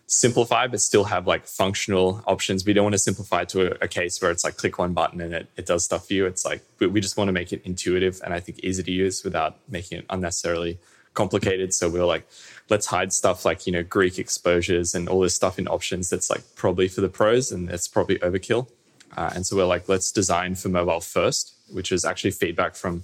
[0.07, 3.89] simplify but still have like functional options we don't want to simplify to a, a,
[3.89, 6.45] case where it's like click one button and it, it does stuff for you it's
[6.45, 9.57] like we just want to make it intuitive and i think easy to use without
[9.71, 10.79] making it unnecessarily
[11.15, 12.29] complicated so we are like
[12.69, 16.29] let's hide stuff like you know greek exposures and all this stuff in options that's
[16.29, 18.69] like probably for the pros and that's probably overkill
[19.17, 23.03] uh, and so we're like let's design for mobile first which is actually feedback from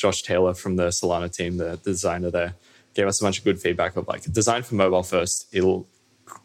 [0.00, 2.54] Josh Taylor from the Solana team, the, designer there,
[2.94, 5.46] gave us a bunch of good feedback of like design for mobile first.
[5.52, 5.86] It'll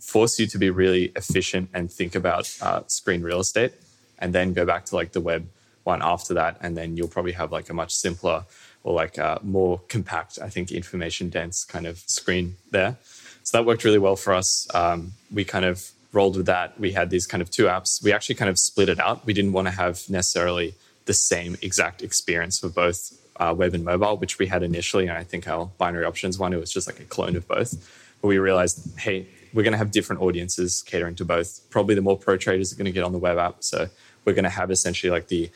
[0.01, 3.73] force you to be really efficient and think about uh, screen real estate,
[4.19, 5.47] and then go back to like the web
[5.85, 8.43] one after that, and then you'll probably have like a much simpler
[8.83, 12.97] or like a more compact, I think, information dense kind of screen there.
[13.43, 14.67] So that worked really well for us.
[14.75, 16.77] Um, we kind of rolled with that.
[16.79, 18.03] We had these kind of two apps.
[18.03, 19.25] We actually kind of split it out.
[19.25, 23.83] We didn't want to have necessarily the same exact experience for both uh, web and
[23.83, 25.07] mobile, which we had initially.
[25.07, 27.73] And I think our binary options one, it was just like a clone of both.
[28.21, 31.61] But we realized, hey, we're going to have different audiences catering to both.
[31.69, 33.63] Probably the more pro traders are going to get on the web app.
[33.63, 33.89] So
[34.25, 35.49] we're going to have essentially like the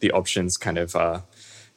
[0.00, 1.20] the options kind of uh,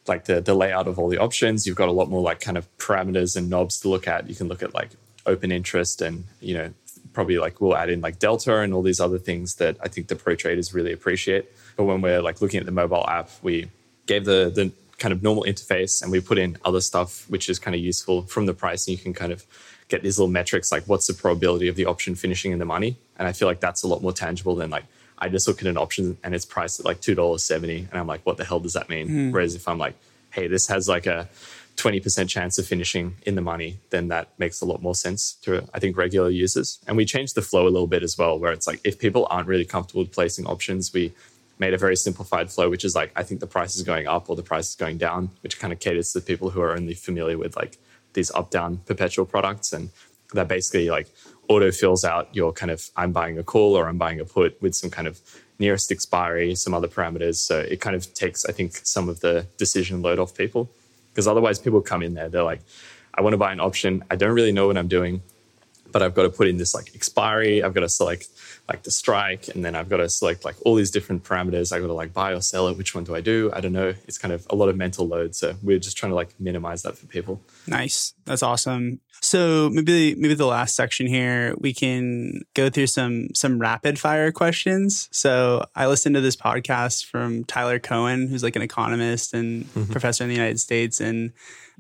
[0.08, 1.65] like the the layout of all the options.
[1.67, 4.29] You've got a lot more like kind of parameters and knobs to look at.
[4.29, 4.89] You can look at like
[5.25, 6.73] open interest and you know
[7.13, 10.08] probably like we'll add in like delta and all these other things that I think
[10.08, 11.49] the pro traders really appreciate.
[11.77, 13.69] But when we're like looking at the mobile app, we
[14.06, 17.60] gave the the kind of normal interface and we put in other stuff which is
[17.60, 19.45] kind of useful from the pricing you can kind of
[19.88, 22.97] get these little metrics like what's the probability of the option finishing in the money
[23.17, 24.86] and i feel like that's a lot more tangible than like
[25.19, 28.25] i just look at an option and it's priced at like $2.70 and i'm like
[28.25, 29.32] what the hell does that mean mm.
[29.32, 29.95] whereas if i'm like
[30.32, 31.27] hey this has like a
[31.75, 35.67] 20% chance of finishing in the money, then that makes a lot more sense to,
[35.73, 36.79] I think, regular users.
[36.88, 39.27] And we changed the flow a little bit as well, where it's like if people
[39.29, 41.13] aren't really comfortable with placing options, we
[41.60, 44.30] made a very simplified flow, which is like, I think the price is going up
[44.30, 46.94] or the price is going down, which kind of caters to people who are only
[46.94, 47.78] familiar with like
[48.13, 49.72] these up down perpetual products.
[49.74, 49.89] And
[50.34, 51.08] that basically like
[51.48, 54.62] auto fills out your kind of, I'm buying a call or I'm buying a put
[54.62, 55.22] with some kind of
[55.60, 57.36] nearest expiry, some other parameters.
[57.36, 60.72] So it kind of takes, I think, some of the decision load off people.
[61.12, 62.62] Because otherwise, people come in there, they're like,
[63.13, 64.04] I want to buy an option.
[64.10, 65.22] I don't really know what I'm doing,
[65.93, 67.63] but I've got to put in this like expiry.
[67.63, 68.27] I've got to select
[68.67, 71.71] like the strike and then I've got to select like all these different parameters.
[71.71, 72.77] I've got to like buy or sell it.
[72.77, 73.51] Which one do I do?
[73.53, 73.93] I don't know.
[74.08, 75.36] It's kind of a lot of mental load.
[75.36, 77.41] So we're just trying to like minimize that for people.
[77.67, 78.13] Nice.
[78.25, 78.99] That's awesome.
[79.21, 84.32] So maybe maybe the last section here we can go through some some rapid fire
[84.32, 85.08] questions.
[85.12, 89.91] So I listened to this podcast from Tyler Cowen, who's like an economist and mm-hmm.
[89.91, 91.32] professor in the United States, and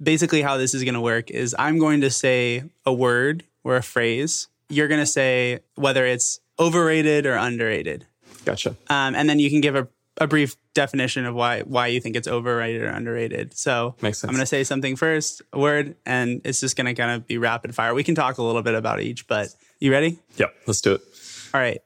[0.01, 3.75] basically how this is going to work is I'm going to say a word or
[3.75, 4.47] a phrase.
[4.69, 8.05] You're going to say whether it's overrated or underrated.
[8.45, 8.71] Gotcha.
[8.89, 12.15] Um, and then you can give a, a brief definition of why why you think
[12.15, 13.55] it's overrated or underrated.
[13.57, 14.29] So Makes sense.
[14.29, 17.27] I'm going to say something first, a word, and it's just going to kind of
[17.27, 17.93] be rapid fire.
[17.93, 19.49] We can talk a little bit about each, but
[19.79, 20.19] you ready?
[20.37, 21.01] Yep, let's do it.
[21.53, 21.81] All right.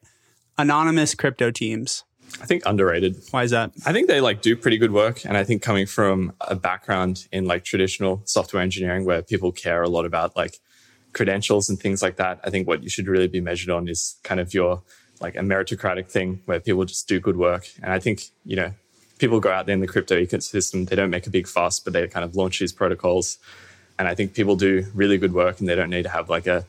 [0.57, 2.03] Anonymous crypto teams.
[2.41, 3.17] I think underrated.
[3.31, 3.71] Why is that?
[3.85, 5.25] I think they like do pretty good work.
[5.25, 9.81] And I think coming from a background in like traditional software engineering where people care
[9.81, 10.57] a lot about like
[11.17, 12.39] credentials and things like that.
[12.43, 14.83] I think what you should really be measured on is kind of your
[15.19, 17.67] like a meritocratic thing where people just do good work.
[17.81, 18.71] And I think, you know,
[19.17, 21.93] people go out there in the crypto ecosystem, they don't make a big fuss, but
[21.93, 23.39] they kind of launch these protocols.
[23.97, 26.45] And I think people do really good work and they don't need to have like
[26.45, 26.65] a,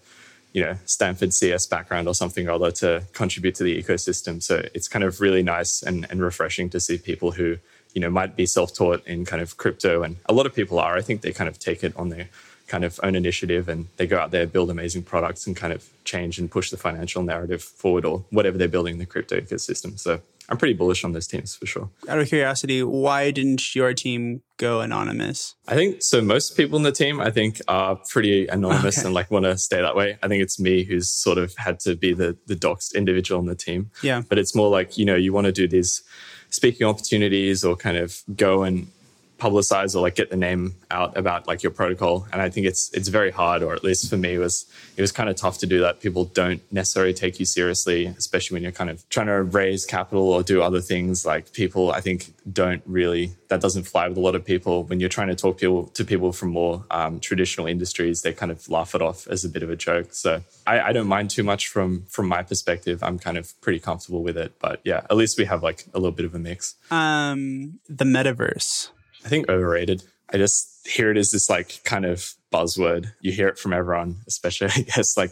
[0.55, 4.43] you know, Stanford CS background or something or other to contribute to the ecosystem.
[4.43, 7.59] So it's kind of really nice and, and refreshing to see people who,
[7.93, 10.03] you know, might be self-taught in kind of crypto.
[10.03, 10.97] And a lot of people are.
[10.97, 12.29] I think they kind of take it on their
[12.69, 15.89] kind of own initiative and they go out there, build amazing products and kind of
[16.05, 19.99] change and push the financial narrative forward or whatever they're building in the crypto ecosystem.
[19.99, 21.91] So I'm pretty bullish on those teams for sure.
[22.09, 25.55] Out of curiosity, why didn't your team go anonymous?
[25.67, 26.23] I think so.
[26.23, 29.07] Most people in the team, I think, are pretty anonymous okay.
[29.07, 30.17] and like want to stay that way.
[30.23, 33.47] I think it's me who's sort of had to be the the doxed individual in
[33.47, 33.91] the team.
[34.03, 34.23] Yeah.
[34.27, 36.03] But it's more like you know you want to do these
[36.51, 38.89] speaking opportunities or kind of go and
[39.39, 42.27] publicize or like get the name out about like your protocol.
[42.33, 45.01] And i think it's it's very hard or at least for me it was it
[45.01, 46.01] was kind of tough to do that.
[46.01, 50.31] People don't necessarily take you seriously especially when you're kind of trying to raise capital
[50.31, 51.25] or do other things.
[51.25, 54.85] Like people i think don't really that doesn't fly with a lot of people.
[54.85, 58.53] When you're trying to talk people to people from more um, traditional industries they kind
[58.53, 60.09] of laugh it off as a bit of a joke.
[60.13, 63.03] So I, I don't mind too much from from my perspective.
[63.03, 64.59] I'm kind of pretty comfortable with it.
[64.59, 66.75] But yeah at least we have like a little bit of a mix.
[66.91, 68.91] Um the metaverse
[69.25, 70.03] I think overrated.
[70.33, 73.13] I just hear it as this like kind of buzzword.
[73.21, 75.31] You hear it from everyone, especially I guess like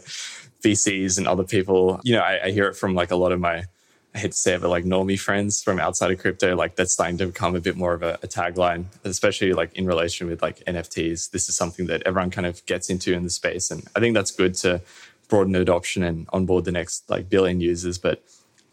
[0.63, 1.99] VCs and other people.
[2.03, 3.65] You know, I, I hear it from like a lot of my
[4.15, 6.93] I hate to say it, but like normie friends from outside of crypto, like that's
[6.93, 10.41] starting to become a bit more of a, a, tagline, especially like in relation with
[10.41, 11.29] like NFTs.
[11.29, 13.69] This is something that everyone kind of gets into in the space.
[13.69, 14.81] And I think that's good to
[15.27, 17.99] broaden adoption and onboard the next like billion users.
[17.99, 18.23] But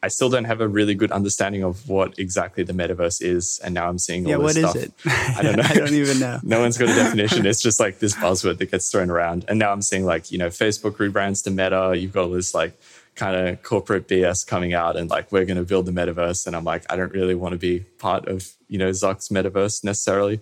[0.04, 3.58] I still don't have a really good understanding of what exactly the metaverse is.
[3.64, 4.76] And now I'm seeing all yeah, this what stuff.
[4.76, 4.92] is it?
[5.06, 5.62] I don't know.
[5.64, 6.40] I don't even know.
[6.42, 7.46] no one's got a definition.
[7.46, 9.46] It's just like this buzzword that gets thrown around.
[9.48, 11.98] And now I'm seeing like, you know, Facebook rebrands to Meta.
[11.98, 12.78] You've got all this like
[13.14, 16.46] kind of corporate BS coming out and like, we're going to build the metaverse.
[16.46, 19.84] And I'm like, I don't really want to be part of, you know, Zuck's metaverse
[19.84, 20.40] necessarily.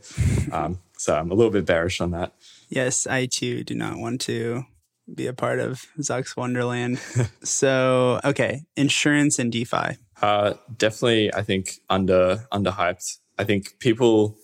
[0.50, 2.32] Um, so I'm a little bit bearish on that.
[2.68, 4.66] Yes, I too do not want to
[5.12, 6.98] be a part of Zuck's Wonderland.
[7.42, 9.98] so, okay, insurance and DeFi.
[10.20, 13.18] Uh, definitely, I think under underhyped.
[13.38, 14.36] I think people,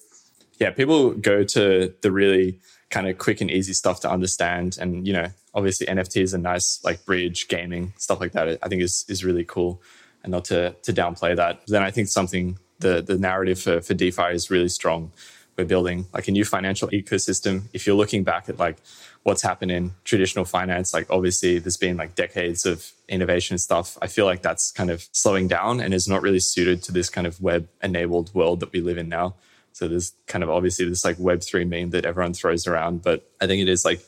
[0.58, 5.06] yeah, people go to the really kind of quick and easy stuff to understand, and
[5.06, 8.58] you know, obviously NFT is a nice like bridge, gaming stuff like that.
[8.62, 9.82] I think is is really cool,
[10.24, 11.60] and not to to downplay that.
[11.68, 15.12] Then I think something the the narrative for for DeFi is really strong.
[15.56, 17.64] We're building like a new financial ecosystem.
[17.72, 18.78] If you're looking back at like
[19.22, 20.94] what's happened in traditional finance.
[20.94, 23.98] Like obviously there's been like decades of innovation and stuff.
[24.00, 27.10] I feel like that's kind of slowing down and is not really suited to this
[27.10, 29.34] kind of web enabled world that we live in now.
[29.72, 33.46] So there's kind of obviously this like web3 meme that everyone throws around, but I
[33.46, 34.00] think it is like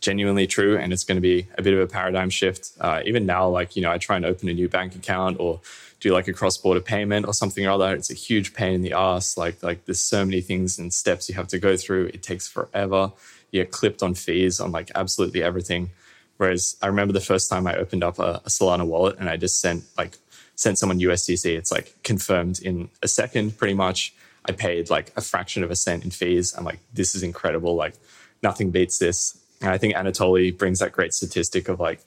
[0.00, 2.70] genuinely true and it's going to be a bit of a paradigm shift.
[2.80, 5.60] Uh, even now, like, you know, I try and open a new bank account or
[6.00, 7.94] do like a cross-border payment or something or other.
[7.94, 9.36] It's a huge pain in the ass.
[9.36, 12.06] Like, like there's so many things and steps you have to go through.
[12.06, 13.12] It takes forever
[13.50, 15.90] you get clipped on fees on like absolutely everything.
[16.36, 19.36] Whereas I remember the first time I opened up a, a Solana wallet and I
[19.36, 20.16] just sent like
[20.54, 21.56] sent someone USDC.
[21.56, 24.14] It's like confirmed in a second, pretty much.
[24.44, 26.54] I paid like a fraction of a cent in fees.
[26.56, 27.74] I'm like, this is incredible.
[27.74, 27.94] Like
[28.42, 29.38] nothing beats this.
[29.60, 32.00] And I think Anatoly brings that great statistic of like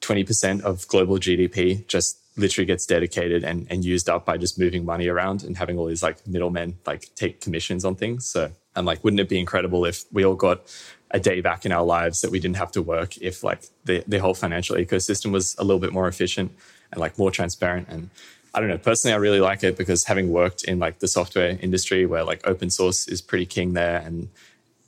[0.00, 4.84] 20% of global GDP just literally gets dedicated and, and used up by just moving
[4.84, 8.26] money around and having all these like middlemen like take commissions on things.
[8.26, 10.62] So I'm like, wouldn't it be incredible if we all got
[11.12, 14.02] a day back in our lives that we didn't have to work if like the,
[14.08, 16.50] the whole financial ecosystem was a little bit more efficient
[16.90, 18.10] and like more transparent and
[18.52, 18.78] I don't know.
[18.78, 22.46] Personally, I really like it because having worked in like the software industry where like
[22.46, 24.28] open source is pretty king there and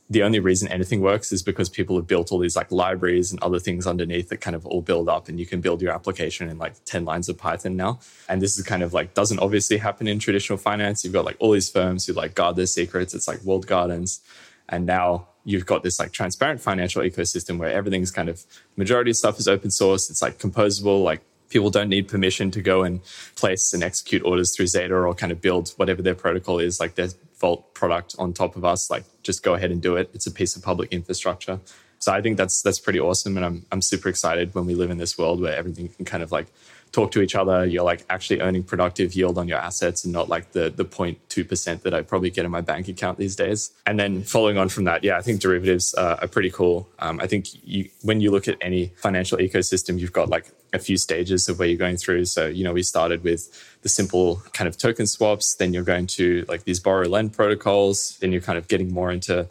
[0.09, 3.43] the only reason anything works is because people have built all these like libraries and
[3.43, 6.49] other things underneath that kind of all build up and you can build your application
[6.49, 7.99] in like 10 lines of python now.
[8.29, 11.03] And this is kind of like doesn't obviously happen in traditional finance.
[11.03, 13.15] You've got like all these firms who like guard their secrets.
[13.15, 14.21] It's like walled gardens.
[14.69, 18.45] And now you've got this like transparent financial ecosystem where everything's kind of
[18.77, 20.09] majority of stuff is open source.
[20.09, 21.03] It's like composable.
[21.03, 23.01] Like people don't need permission to go and
[23.35, 26.95] place and execute orders through Zeta or kind of build whatever their protocol is, like
[26.95, 28.91] their Vault product on top of us.
[28.91, 30.11] Like just go ahead and do it.
[30.15, 31.61] It's a piece of public infrastructure.
[31.99, 34.91] So I think that's that's pretty awesome, and I'm I'm super excited when we live
[34.91, 36.47] in this world where everything can kind of like
[36.93, 37.65] talk to each other.
[37.65, 41.49] You're like actually earning productive yield on your assets and not like the the 0.2
[41.49, 43.73] percent that I probably get in my bank account these days.
[43.87, 46.89] And then following on from that, yeah, I think derivatives are pretty cool.
[46.99, 50.79] Um, I think you, when you look at any financial ecosystem, you've got like a
[50.79, 52.27] few stages of where you're going through.
[52.27, 53.49] So you know, we started with
[53.87, 55.55] the simple kind of token swaps.
[55.55, 58.19] Then you're going to like these borrow lend protocols.
[58.21, 59.47] Then you're kind of getting more into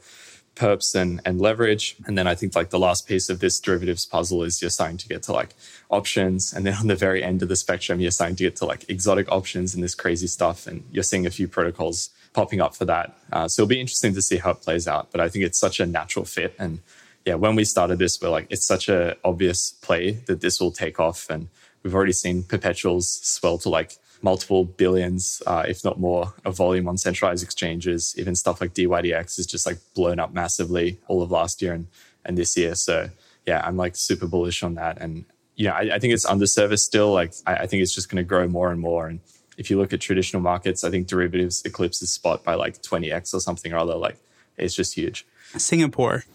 [0.58, 1.96] perps and, and leverage.
[2.06, 4.98] And then I think like the last piece of this derivatives puzzle is you're starting
[4.98, 5.56] to get to like
[5.90, 6.52] options.
[6.52, 8.90] And then on the very end of the spectrum, you're starting to get to like
[8.90, 10.68] exotic options and this crazy stuff.
[10.68, 13.18] And you're seeing a few protocols popping up for that.
[13.32, 15.14] Uh, so it'll be interesting to see how it plays out.
[15.14, 16.56] But I think it's such a natural fit.
[16.60, 16.80] And
[17.24, 20.74] yeah, when we started this, we're like, it's such a obvious play that this will
[20.74, 21.30] take off.
[21.30, 21.48] And
[21.84, 26.88] we've already seen perpetuals swell to like multiple billions, uh, if not more, of volume
[26.88, 28.16] on centralized exchanges.
[28.18, 31.88] Even stuff like DYDX is just like blown up massively all of last year and,
[32.26, 32.74] and this year.
[32.74, 33.12] So
[33.46, 34.98] yeah, I'm like super bullish on that.
[35.00, 37.14] And you know, I, I think it's underserviced still.
[37.14, 39.08] Like I, I think it's just going to grow more and more.
[39.08, 39.20] And
[39.58, 43.40] if you look at traditional markets, I think derivatives eclipses spot by like 20x or
[43.40, 43.96] something or other.
[43.96, 44.18] Like
[44.58, 45.24] it's just huge.
[45.56, 46.26] Singapore.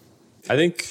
[0.49, 0.87] I think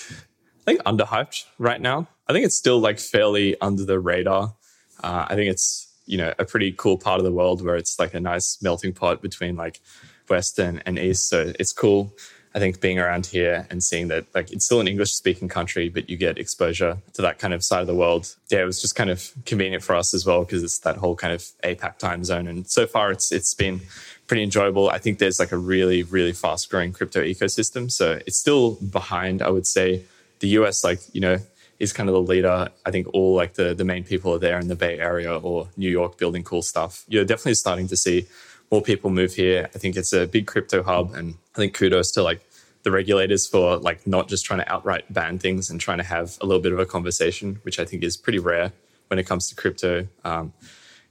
[0.62, 2.10] I think underhyped right now.
[2.28, 4.54] I think it's still like fairly under the radar.
[5.02, 8.00] Uh, I think it's you know a pretty cool part of the world where it's
[8.00, 9.80] like a nice melting pot between like
[10.28, 11.30] west and, and east.
[11.30, 12.12] So it's cool.
[12.56, 15.88] I think being around here and seeing that like it's still an English speaking country,
[15.88, 18.36] but you get exposure to that kind of side of the world.
[18.50, 21.16] Yeah, it was just kind of convenient for us as well because it's that whole
[21.16, 22.48] kind of APAC time zone.
[22.48, 23.82] And so far it's it's been
[24.26, 24.90] pretty enjoyable.
[24.90, 27.92] I think there's like a really, really fast growing crypto ecosystem.
[27.92, 30.06] So it's still behind, I would say.
[30.40, 31.38] The US, like, you know,
[31.80, 32.70] is kind of the leader.
[32.86, 35.70] I think all like the the main people are there in the Bay Area or
[35.78, 37.06] New York building cool stuff.
[37.08, 38.28] You're definitely starting to see
[38.72, 39.70] more people move here.
[39.74, 42.46] I think it's a big crypto hub, and I think kudos to like
[42.84, 46.38] the regulators for like not just trying to outright ban things and trying to have
[46.42, 48.72] a little bit of a conversation, which I think is pretty rare
[49.08, 50.08] when it comes to crypto.
[50.24, 50.54] Um,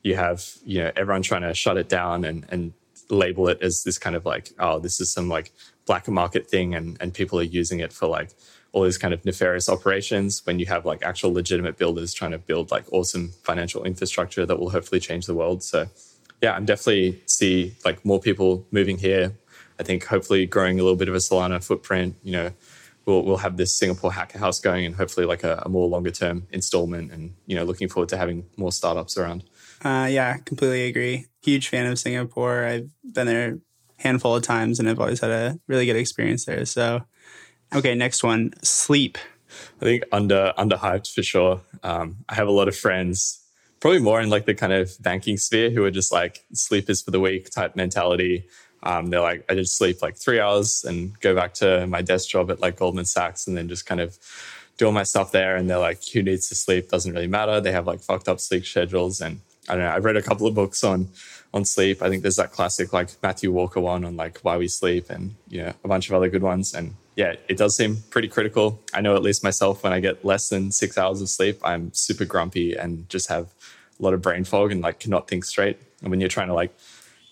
[0.02, 2.72] you have you know everyone trying to shut it down and and
[3.10, 5.50] label it as this kind of like oh this is some like
[5.86, 8.30] black market thing and and people are using it for like
[8.72, 12.38] all these kind of nefarious operations when you have like actual legitimate builders trying to
[12.38, 15.88] build like awesome financial infrastructure that will hopefully change the world so
[16.40, 19.36] yeah, I'm definitely see like more people moving here.
[19.78, 22.16] I think hopefully growing a little bit of a Solana footprint.
[22.22, 22.50] You know,
[23.06, 26.10] we'll we'll have this Singapore Hacker House going, and hopefully like a, a more longer
[26.10, 27.12] term installment.
[27.12, 29.44] And you know, looking forward to having more startups around.
[29.84, 31.26] Uh, yeah, completely agree.
[31.42, 32.64] Huge fan of Singapore.
[32.64, 36.44] I've been there a handful of times, and I've always had a really good experience
[36.44, 36.64] there.
[36.66, 37.02] So,
[37.74, 39.18] okay, next one, sleep.
[39.80, 41.60] I think under underhyped for sure.
[41.82, 43.44] Um, I have a lot of friends
[43.80, 47.10] probably more in like the kind of banking sphere who are just like sleepers for
[47.10, 48.46] the weak type mentality.
[48.82, 52.28] Um, they're like, I just sleep like three hours and go back to my desk
[52.28, 54.18] job at like Goldman Sachs and then just kind of
[54.76, 55.56] do all my stuff there.
[55.56, 56.88] And they're like, who needs to sleep?
[56.88, 57.60] Doesn't really matter.
[57.60, 59.20] They have like fucked up sleep schedules.
[59.20, 59.90] And I don't know.
[59.90, 61.08] I've read a couple of books on
[61.54, 62.02] on sleep.
[62.02, 65.34] I think there's that classic like Matthew Walker one on like why we sleep and
[65.48, 66.74] you know a bunch of other good ones.
[66.74, 68.80] And yeah, it does seem pretty critical.
[68.94, 71.92] I know at least myself when I get less than six hours of sleep, I'm
[71.92, 73.52] super grumpy and just have
[73.98, 75.80] a lot of brain fog and like cannot think straight.
[76.00, 76.72] And when you're trying to like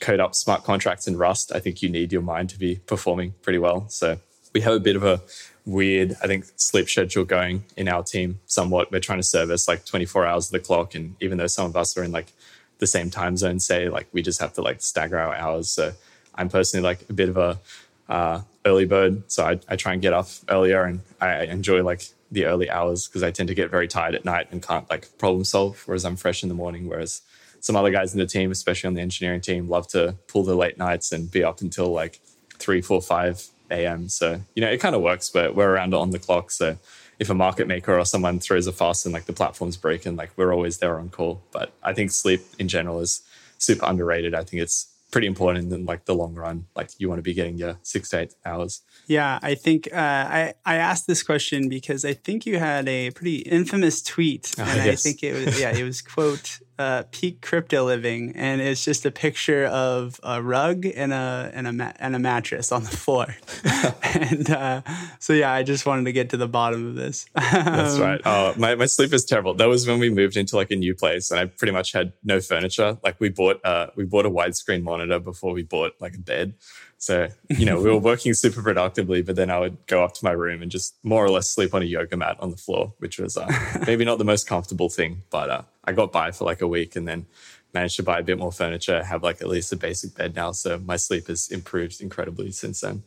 [0.01, 3.35] code up smart contracts in Rust, I think you need your mind to be performing
[3.43, 3.89] pretty well.
[3.89, 4.19] So
[4.53, 5.21] we have a bit of a
[5.65, 8.91] weird, I think, sleep schedule going in our team somewhat.
[8.91, 10.97] We're trying to service like 24 hours of the clock.
[10.97, 12.33] And even though some of us are in like
[12.79, 15.71] the same time zone, say, like we just have to like stagger our hours.
[15.71, 15.93] So
[16.35, 17.61] I'm personally like a bit of a
[18.09, 19.31] uh, early bird.
[19.31, 23.07] So I, I try and get off earlier and I enjoy like the early hours
[23.07, 26.05] because I tend to get very tired at night and can't like problem solve, whereas
[26.05, 26.89] I'm fresh in the morning.
[26.89, 27.23] Whereas
[27.61, 30.55] some other guys in the team, especially on the engineering team, love to pull the
[30.55, 32.21] late nights and be up until like
[32.59, 34.09] three, four, five a.m.
[34.09, 36.51] So you know it kind of works, but we're around on the clock.
[36.51, 36.79] So
[37.19, 40.31] if a market maker or someone throws a fast and like the platform's breaking, like
[40.37, 41.43] we're always there on call.
[41.51, 43.23] But I think sleep in general is
[43.59, 44.35] super underrated.
[44.35, 46.67] I think it's pretty important in like the long run.
[46.77, 48.83] Like you want to be getting your six to eight hours.
[49.07, 53.11] Yeah, I think uh, I I asked this question because I think you had a
[53.13, 55.01] pretty infamous tweet, ah, and uh, yes.
[55.01, 59.07] I think it was yeah it was quote uh, peak crypto living, and it's just
[59.07, 62.91] a picture of a rug and a and a ma- and a mattress on the
[62.91, 63.37] floor,
[64.03, 64.83] and uh,
[65.19, 67.27] so yeah, I just wanted to get to the bottom of this.
[67.35, 68.21] That's right.
[68.25, 69.55] Oh, my my sleep is terrible.
[69.55, 72.13] That was when we moved into like a new place, and I pretty much had
[72.25, 72.99] no furniture.
[73.03, 76.55] Like we bought uh we bought a widescreen monitor before we bought like a bed.
[76.99, 80.25] So, you know, we were working super productively, but then I would go up to
[80.25, 82.95] my room and just more or less sleep on a yoga mat on the floor,
[82.99, 83.49] which was uh,
[83.87, 86.97] maybe not the most comfortable thing, but uh, I got by for like a week
[86.97, 87.27] and then
[87.75, 90.53] managed to buy a bit more furniture, have like at least a basic bed now.
[90.53, 93.03] So my sleep has improved incredibly since then.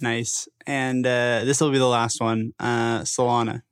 [0.00, 0.48] Nice.
[0.66, 3.62] And uh, this will be the last one uh, Solana.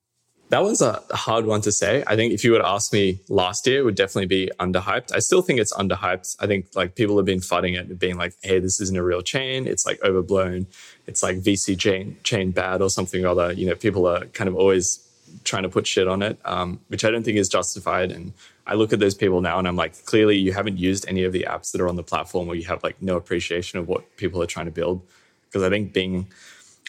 [0.50, 2.02] That one's a hard one to say.
[2.06, 5.14] I think if you would ask me last year, it would definitely be underhyped.
[5.14, 6.36] I still think it's underhyped.
[6.40, 9.02] I think like people have been fighting it, and being like, "Hey, this isn't a
[9.02, 9.66] real chain.
[9.66, 10.66] It's like overblown.
[11.06, 14.48] It's like VC chain chain bad or something or other." You know, people are kind
[14.48, 15.00] of always
[15.44, 18.10] trying to put shit on it, um, which I don't think is justified.
[18.10, 18.32] And
[18.66, 21.32] I look at those people now, and I'm like, clearly you haven't used any of
[21.32, 24.16] the apps that are on the platform, or you have like no appreciation of what
[24.16, 25.02] people are trying to build.
[25.46, 26.28] Because I think being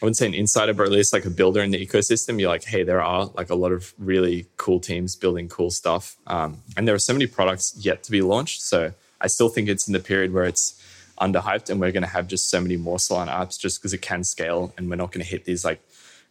[0.01, 2.49] I wouldn't say an insider, but at least like a builder in the ecosystem, you're
[2.49, 6.15] like, hey, there are like a lot of really cool teams building cool stuff.
[6.25, 8.61] Um, and there are so many products yet to be launched.
[8.61, 10.81] So I still think it's in the period where it's
[11.19, 14.01] underhyped and we're going to have just so many more Solana apps just because it
[14.01, 15.81] can scale and we're not going to hit these like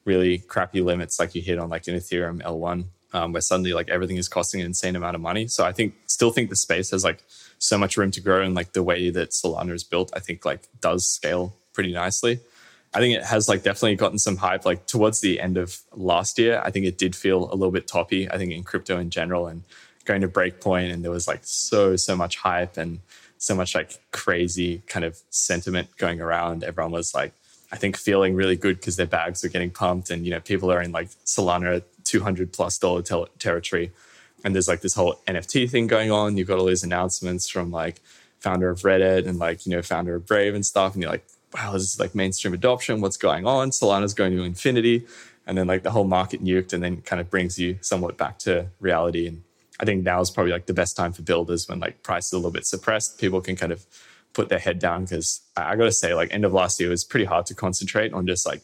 [0.07, 3.91] really crappy limits like you hit on like an Ethereum L1 um, where suddenly like
[3.91, 5.47] everything is costing an insane amount of money.
[5.47, 7.23] So I think still think the space has like
[7.59, 10.45] so much room to grow and like the way that Solana is built, I think
[10.45, 12.41] like does scale pretty nicely.
[12.99, 16.37] I think it has like definitely gotten some hype like towards the end of last
[16.37, 16.61] year.
[16.65, 19.47] I think it did feel a little bit toppy, I think in crypto in general
[19.47, 19.63] and
[20.05, 22.99] going to breakpoint and there was like so, so much hype and
[23.37, 26.65] so much like crazy kind of sentiment going around.
[26.65, 27.33] Everyone was like,
[27.71, 30.73] I think feeling really good because their bags are getting pumped and, you know, people
[30.73, 33.03] are in like Solana 200 plus dollar
[33.39, 33.93] territory.
[34.43, 36.37] And there's like this whole NFT thing going on.
[36.37, 38.01] You've got all these announcements from like
[38.41, 40.95] founder of Reddit and like, you know, founder of Brave and stuff.
[40.95, 41.25] And you're like,
[41.55, 43.01] wow, this is like mainstream adoption.
[43.01, 43.71] What's going on?
[43.71, 45.07] Solana's going to infinity.
[45.47, 48.39] And then like the whole market nuked and then kind of brings you somewhat back
[48.41, 49.27] to reality.
[49.27, 49.43] And
[49.81, 52.33] I think now is probably like the best time for builders when like price is
[52.35, 53.19] a little bit suppressed.
[53.19, 53.87] People can kind of
[54.35, 56.91] put their head down because I, I got to say, like end of last year
[56.91, 58.63] was pretty hard to concentrate on just like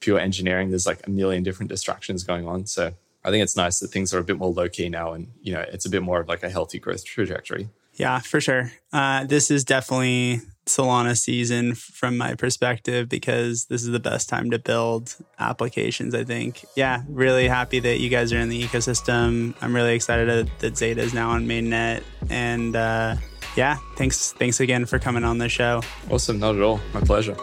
[0.00, 0.70] pure engineering.
[0.70, 2.66] There's like a million different distractions going on.
[2.66, 2.92] So
[3.24, 5.52] I think it's nice that things are a bit more low key now, and you
[5.52, 7.68] know it's a bit more of like a healthy growth trajectory.
[7.94, 8.72] Yeah, for sure.
[8.92, 14.50] Uh, this is definitely Solana season from my perspective because this is the best time
[14.50, 16.14] to build applications.
[16.14, 16.64] I think.
[16.76, 19.54] Yeah, really happy that you guys are in the ecosystem.
[19.60, 23.16] I'm really excited that Zeta is now on mainnet, and uh,
[23.56, 25.82] yeah, thanks thanks again for coming on the show.
[26.10, 26.80] Awesome, not at all.
[26.92, 27.36] My pleasure.